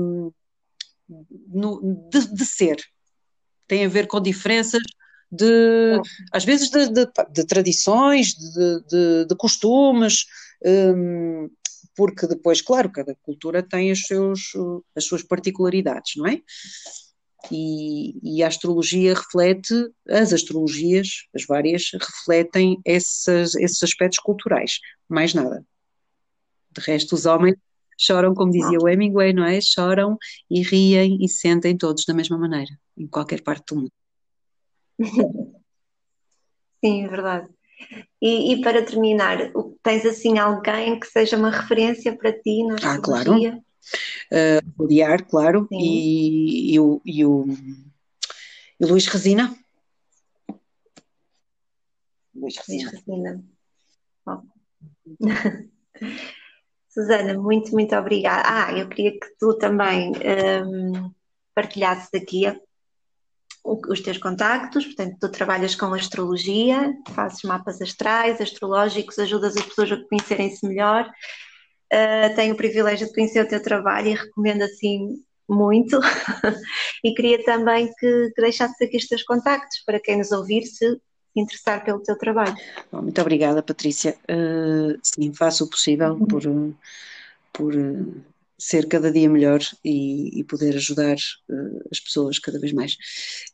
[1.49, 2.77] no, de, de, ser.
[3.67, 4.81] Tem a ver com diferenças
[5.33, 5.99] de,
[6.31, 10.27] às vezes, de, de, de tradições, de, costumes,
[10.65, 11.49] um,
[11.97, 14.53] porque depois, claro, cada cultura tem os seus,
[14.95, 16.41] as suas particularidades, não é?
[17.51, 19.75] E, e, a astrologia reflete,
[20.09, 24.79] as astrologias, as várias, refletem esses, esses aspectos culturais,
[25.09, 25.65] mais nada.
[26.71, 27.57] De resto, os homens
[27.99, 29.61] choram, como dizia o Hemingway, não é?
[29.61, 30.17] Choram
[30.49, 33.93] e riem e sentem todos da mesma maneira, em qualquer parte do mundo.
[36.85, 37.49] Sim, é verdade.
[38.21, 39.39] E, e, para terminar,
[39.83, 43.37] tens assim alguém que seja uma referência para ti na Ah, claro.
[43.37, 47.45] Uh, o Diar, claro, e, e, o, e, o,
[48.81, 49.55] e o Luís Resina.
[52.35, 52.91] Luís Resina.
[52.91, 53.45] Luís Resina.
[54.27, 54.41] Oh.
[56.89, 58.43] Susana, muito, muito obrigada.
[58.47, 61.11] Ah, eu queria que tu também um,
[61.55, 62.47] partilhasses aqui
[63.65, 69.93] os teus contactos, portanto, tu trabalhas com astrologia, fazes mapas astrais, astrológicos, ajudas as pessoas
[69.93, 71.09] a conhecerem-se melhor.
[71.93, 76.01] Uh, tenho o privilégio de conhecer o teu trabalho e recomendo assim muito
[77.05, 80.99] e queria também que, que deixasse aqui os teus contactos para quem nos ouvir se
[81.37, 82.57] interessar pelo teu trabalho.
[82.91, 84.17] Muito obrigada, Patrícia.
[84.25, 86.27] Uh, sim, faço o possível uhum.
[86.27, 86.43] por,
[87.53, 87.75] por
[88.63, 92.97] ser cada dia melhor e, e poder ajudar uh, as pessoas cada vez mais.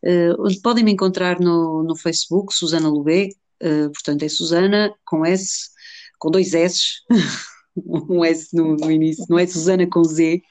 [0.05, 3.31] Uh, podem me encontrar no, no Facebook, Susana Lubê,
[3.63, 5.71] uh, portanto é Susana com S,
[6.19, 6.81] com dois S,
[7.77, 10.43] um S no, no, início, não é Susana com Z,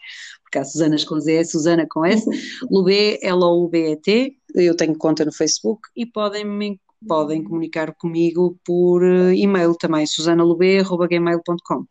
[0.43, 2.25] porque há Susanas com Z, é Susana com S,
[2.71, 9.75] Lubê, L-O-U-B-E-T, eu tenho conta no Facebook e podem me podem comunicar comigo por e-mail
[9.75, 11.85] também, susanalubê.gmail.com.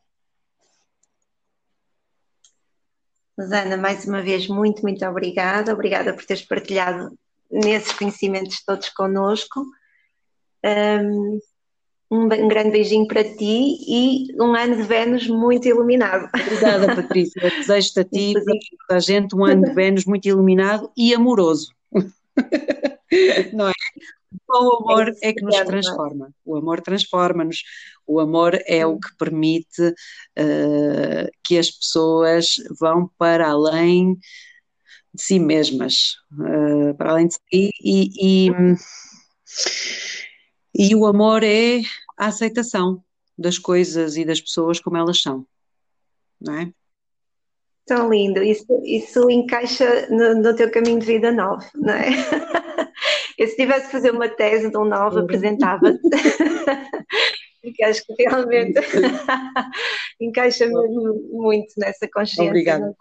[3.39, 5.72] Ana, mais uma vez, muito, muito obrigada.
[5.72, 7.16] Obrigada por teres partilhado
[7.51, 9.64] nesses conhecimentos todos connosco.
[10.64, 11.39] Um,
[12.11, 16.28] um grande beijinho para ti e um ano de Vênus muito iluminado.
[16.34, 17.51] Obrigada, Patrícia.
[17.51, 18.34] Desejo-te a ti
[18.91, 21.74] a gente um ano de Vênus muito iluminado e amoroso.
[23.53, 23.72] Não é?
[24.49, 26.30] O amor é, é que nos transforma.
[26.45, 27.62] O amor transforma-nos.
[28.07, 34.14] O amor é o que permite uh, que as pessoas vão para além
[35.12, 38.50] de si mesmas, uh, para além de si, e, e,
[40.74, 41.80] e o amor é
[42.18, 43.02] a aceitação
[43.36, 45.46] das coisas e das pessoas como elas são,
[46.40, 46.72] não é?
[47.86, 52.11] Tão lindo, isso, isso encaixa no, no teu caminho de vida novo, não é?
[53.38, 56.00] Eu, se tivesse que fazer uma tese de um novo, apresentava-te.
[57.67, 58.79] Porque acho que realmente
[60.21, 62.49] encaixa mesmo muito nessa consciência.
[62.49, 62.95] Obrigada.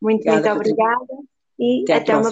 [0.00, 1.04] Muito, obrigada, muito obrigada.
[1.58, 2.30] E até, até uma